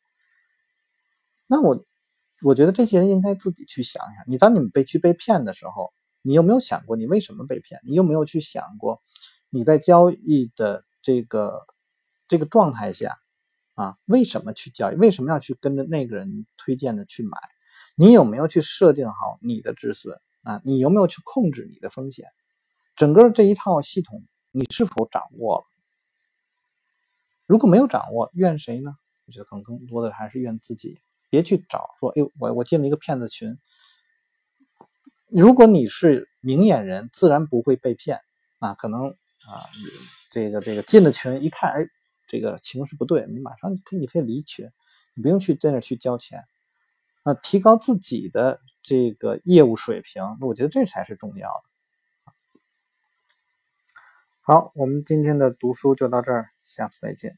[1.48, 1.84] 那我
[2.44, 7.80] 我觉得这些人应该自己去想一想，你当你们被去被骗的时候，你有没有想过你为什么被骗？
[7.84, 9.00] 你有没有去想过
[9.51, 11.66] 你在交易的这个
[12.26, 13.18] 这个状态下？
[13.74, 14.96] 啊，为什么去交易？
[14.96, 17.38] 为什么要去跟着那个人推荐的去买？
[17.94, 20.61] 你有没有去设定好你的止损啊？
[20.64, 22.26] 你有没有去控制你的风险？
[22.94, 25.64] 整个这一套系统你是否掌握了？
[27.46, 28.94] 如果没有掌握，怨谁呢？
[29.26, 31.01] 我觉得可能更多的还是怨自己。
[31.30, 33.57] 别去找说，哎，我我进了一个骗子群。
[35.28, 38.20] 如果你是明眼人，自然不会被骗
[38.59, 38.74] 啊。
[38.74, 39.16] 可能
[39.51, 39.68] 啊，
[40.30, 41.86] 这个这个进了群一看，哎。
[42.32, 44.70] 这个情势不对，你马上可以，你可以离群，
[45.14, 46.44] 你不用去在那去交钱，
[47.24, 52.32] 那，提高自己的这个业务水平，我觉得这才是重要的。
[54.42, 57.36] 好，我们今天的读书就到这儿，下次再见。